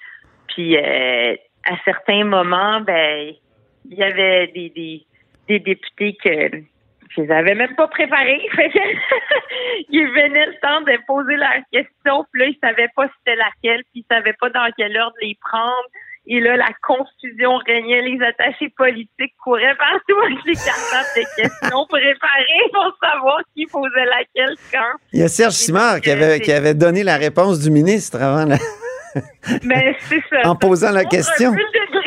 Puis 0.47 0.77
euh, 0.77 1.35
à 1.65 1.75
certains 1.83 2.23
moments, 2.23 2.81
ben 2.81 3.33
il 3.89 3.97
y 3.97 4.03
avait 4.03 4.47
des 4.47 4.69
des, 4.69 5.05
des 5.47 5.59
députés 5.59 6.15
que 6.23 6.57
je 7.15 7.21
les 7.21 7.31
avais 7.31 7.55
même 7.55 7.75
pas 7.75 7.87
préparés. 7.87 8.41
Ils 9.89 10.07
venaient 10.07 10.45
le 10.47 10.59
temps 10.61 10.81
de 10.81 10.97
poser 11.05 11.35
leurs 11.35 11.63
questions, 11.71 12.25
puis 12.31 12.41
là, 12.41 12.47
ils 12.47 12.57
savaient 12.61 12.87
pas 12.95 13.07
c'était 13.17 13.35
laquelle, 13.35 13.83
puis 13.91 14.03
ils 14.03 14.05
savaient 14.15 14.35
pas 14.39 14.49
dans 14.49 14.69
quel 14.77 14.97
ordre 14.97 15.15
les 15.21 15.37
prendre. 15.41 15.87
Et 16.27 16.39
là, 16.39 16.55
la 16.55 16.69
confusion 16.83 17.57
régnait. 17.65 18.03
Les 18.03 18.19
attachés 18.23 18.69
politiques 18.77 19.33
couraient 19.43 19.75
partout 19.75 20.19
avec 20.23 20.37
les 20.45 20.53
cartables 20.53 21.09
de 21.17 21.41
questions 21.41 21.85
préparées 21.89 22.69
pour 22.71 22.95
savoir 23.03 23.39
qui 23.55 23.65
posait 23.65 24.05
laquelle 24.05 24.55
quand. 24.71 24.99
Il 25.13 25.19
y 25.21 25.23
a 25.23 25.27
Serge 25.27 25.53
Simard 25.53 25.99
qui 25.99 26.11
avait, 26.11 26.39
qui 26.39 26.51
avait 26.51 26.75
donné 26.75 27.03
la 27.03 27.17
réponse 27.17 27.59
du 27.59 27.71
ministre 27.71 28.21
avant 28.21 28.45
la- 28.45 28.57
Mais 29.63 29.97
c'est 30.01 30.21
ça. 30.29 30.41
en 30.49 30.55
posant 30.55 30.91
la 30.91 31.01
Ça 31.01 31.09
question. 31.09 31.49
Un 31.49 31.55
peu 31.55 31.59
de 31.59 32.00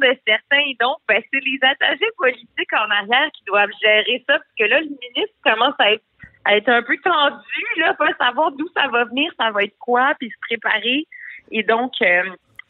de 0.00 0.18
certains. 0.26 0.64
Et 0.68 0.76
donc, 0.80 0.96
ben, 1.08 1.22
c'est 1.32 1.40
les 1.40 1.58
attachés 1.62 2.10
politiques 2.16 2.72
en 2.72 2.90
arrière 2.90 3.30
qui 3.32 3.44
doivent 3.46 3.70
gérer 3.82 4.24
ça. 4.26 4.38
Parce 4.38 4.54
que 4.58 4.64
là, 4.64 4.80
le 4.80 4.86
ministre 4.88 5.36
commence 5.44 5.74
à 5.78 5.92
être, 5.92 6.04
à 6.44 6.56
être 6.56 6.68
un 6.68 6.82
peu 6.82 6.96
tendu, 7.02 7.64
là, 7.78 7.94
pas 7.94 8.12
savoir 8.18 8.52
d'où 8.52 8.66
ça 8.76 8.88
va 8.88 9.04
venir, 9.04 9.32
ça 9.38 9.50
va 9.50 9.64
être 9.64 9.78
quoi, 9.78 10.14
puis 10.18 10.30
se 10.30 10.36
préparer. 10.40 11.06
Et 11.50 11.62
donc, 11.62 11.92
euh, 12.02 12.22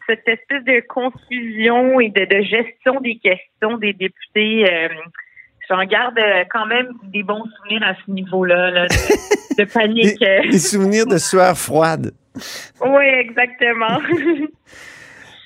cette 0.07 0.27
espèce 0.29 0.64
de 0.64 0.83
confusion 0.87 2.01
et 2.01 2.11
de, 2.11 2.25
de 2.25 2.42
gestion 2.42 3.01
des 3.01 3.18
questions 3.18 3.79
des 3.79 3.92
députés, 3.92 4.70
euh, 4.70 4.88
j'en 5.68 5.85
garde 5.85 6.18
euh, 6.18 6.44
quand 6.51 6.66
même 6.66 6.88
des 7.05 7.22
bons 7.22 7.44
souvenirs 7.57 7.83
à 7.83 7.94
ce 7.94 8.11
niveau-là, 8.11 8.70
là, 8.70 8.87
de, 8.87 9.62
de 9.64 9.64
panique. 9.72 10.20
Des, 10.20 10.49
des 10.51 10.59
souvenirs 10.59 11.07
de 11.07 11.18
sueur 11.18 11.57
froide. 11.57 12.12
oui, 12.81 13.05
exactement. 13.05 13.99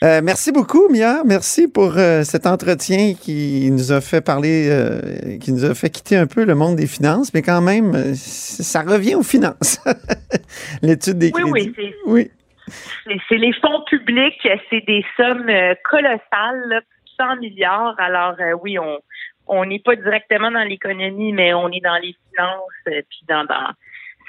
Euh, 0.02 0.22
merci 0.24 0.50
beaucoup, 0.50 0.88
Mia. 0.88 1.22
Merci 1.26 1.68
pour 1.68 1.98
euh, 1.98 2.22
cet 2.22 2.46
entretien 2.46 3.12
qui 3.14 3.70
nous 3.70 3.92
a 3.92 4.00
fait 4.00 4.22
parler, 4.22 4.68
euh, 4.70 5.38
qui 5.38 5.52
nous 5.52 5.64
a 5.66 5.74
fait 5.74 5.90
quitter 5.90 6.16
un 6.16 6.26
peu 6.26 6.44
le 6.44 6.54
monde 6.54 6.76
des 6.76 6.86
finances, 6.86 7.34
mais 7.34 7.42
quand 7.42 7.60
même, 7.60 8.14
ça 8.14 8.80
revient 8.80 9.14
aux 9.14 9.22
finances. 9.22 9.78
L'étude 10.82 11.18
des 11.18 11.30
Oui, 11.34 11.50
crédits. 11.52 11.94
oui, 12.06 12.30
Oui. 13.06 13.20
c'est 13.28 13.36
les 13.36 13.52
fonds 13.60 13.82
publics, 13.90 14.48
c'est 14.70 14.84
des 14.86 15.04
sommes 15.18 15.50
colossales, 15.90 16.62
là, 16.68 16.80
100 17.18 17.36
milliards. 17.40 17.96
Alors 17.98 18.36
oui, 18.62 18.78
on 18.78 18.98
on 19.52 19.64
n'est 19.64 19.80
pas 19.80 19.96
directement 19.96 20.50
dans 20.52 20.62
l'économie, 20.62 21.32
mais 21.32 21.52
on 21.52 21.68
est 21.70 21.82
dans 21.82 21.96
les 22.00 22.14
finances, 22.30 23.04
puis 23.08 23.20
dans, 23.28 23.44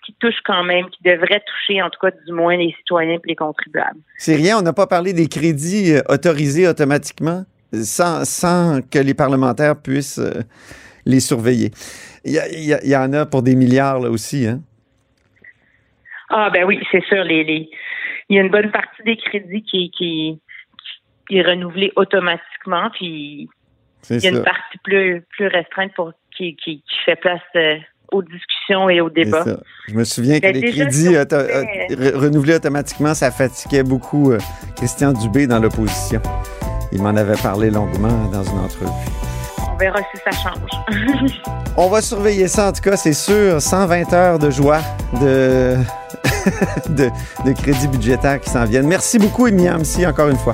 qui 0.05 0.15
touche 0.19 0.39
quand 0.45 0.63
même, 0.63 0.89
qui 0.89 1.03
devrait 1.03 1.41
toucher 1.45 1.81
en 1.81 1.89
tout 1.89 1.99
cas 2.01 2.11
du 2.25 2.31
moins 2.31 2.57
les 2.57 2.73
citoyens 2.77 3.13
et 3.13 3.19
les 3.25 3.35
contribuables. 3.35 3.99
C'est 4.17 4.35
rien, 4.35 4.57
on 4.57 4.61
n'a 4.61 4.73
pas 4.73 4.87
parlé 4.87 5.13
des 5.13 5.27
crédits 5.27 5.93
euh, 5.93 6.01
autorisés 6.09 6.67
automatiquement 6.67 7.45
sans, 7.73 8.25
sans 8.25 8.81
que 8.81 8.99
les 8.99 9.13
parlementaires 9.13 9.79
puissent 9.81 10.19
euh, 10.19 10.41
les 11.05 11.19
surveiller. 11.19 11.71
Il 12.23 12.35
y, 12.35 12.95
en 12.95 13.13
a 13.13 13.25
pour 13.25 13.41
des 13.41 13.55
milliards 13.55 13.99
là 13.99 14.09
aussi. 14.09 14.45
Hein? 14.45 14.61
Ah 16.29 16.49
ben 16.51 16.65
oui, 16.65 16.79
c'est 16.91 17.03
sûr. 17.05 17.23
Les, 17.23 17.43
les, 17.43 17.69
il 18.29 18.35
y 18.35 18.39
a 18.39 18.43
une 18.43 18.51
bonne 18.51 18.71
partie 18.71 19.01
des 19.03 19.17
crédits 19.17 19.63
qui, 19.63 19.89
qui, 19.89 20.39
qui 21.27 21.37
est 21.37 21.41
renouvelé 21.41 21.91
automatiquement, 21.95 22.89
puis 22.91 23.49
il 24.09 24.15
y 24.15 24.27
a 24.27 24.31
ça. 24.31 24.37
une 24.37 24.43
partie 24.43 24.77
plus, 24.83 25.23
plus 25.31 25.47
restreinte 25.47 25.93
pour 25.95 26.13
qui, 26.35 26.55
qui, 26.55 26.81
qui 26.81 26.95
fait 27.05 27.15
place 27.15 27.41
euh, 27.55 27.77
aux 28.11 28.21
discussions 28.21 28.89
et 28.89 28.99
aux 29.01 29.09
débats. 29.09 29.45
Je 29.87 29.93
me 29.93 30.03
souviens 30.03 30.39
que 30.39 30.47
Ben, 30.51 30.53
les 30.53 30.71
crédits 30.71 31.07
si 31.07 31.17
auto- 31.17 31.35
euh, 31.35 31.63
re- 31.89 32.15
renouvelés 32.15 32.55
automatiquement, 32.55 33.13
ça 33.13 33.31
fatiguait 33.31 33.83
beaucoup 33.83 34.31
euh, 34.31 34.37
Christian 34.75 35.13
Dubé 35.13 35.47
dans 35.47 35.59
l'opposition. 35.59 36.21
Il 36.91 37.01
m'en 37.01 37.15
avait 37.15 37.37
parlé 37.41 37.69
longuement 37.71 38.25
dans 38.31 38.43
une 38.43 38.59
entrevue. 38.59 38.91
On 39.73 39.77
verra 39.77 39.99
si 40.13 40.21
ça 40.25 40.31
change. 40.31 41.31
On 41.77 41.87
va 41.87 42.01
surveiller 42.01 42.47
ça, 42.49 42.67
en 42.69 42.71
tout 42.73 42.81
cas, 42.81 42.97
c'est 42.97 43.13
sûr. 43.13 43.61
120 43.61 44.11
heures 44.13 44.39
de 44.39 44.49
joie, 44.51 44.79
de, 45.21 45.77
de, 46.89 47.09
de 47.45 47.51
crédits 47.53 47.87
budgétaires 47.87 48.41
qui 48.41 48.49
s'en 48.49 48.65
viennent. 48.65 48.87
Merci 48.87 49.19
beaucoup, 49.19 49.47
Emilia 49.47 49.75
Amsi, 49.75 50.05
encore 50.05 50.27
une 50.27 50.37
fois. 50.37 50.53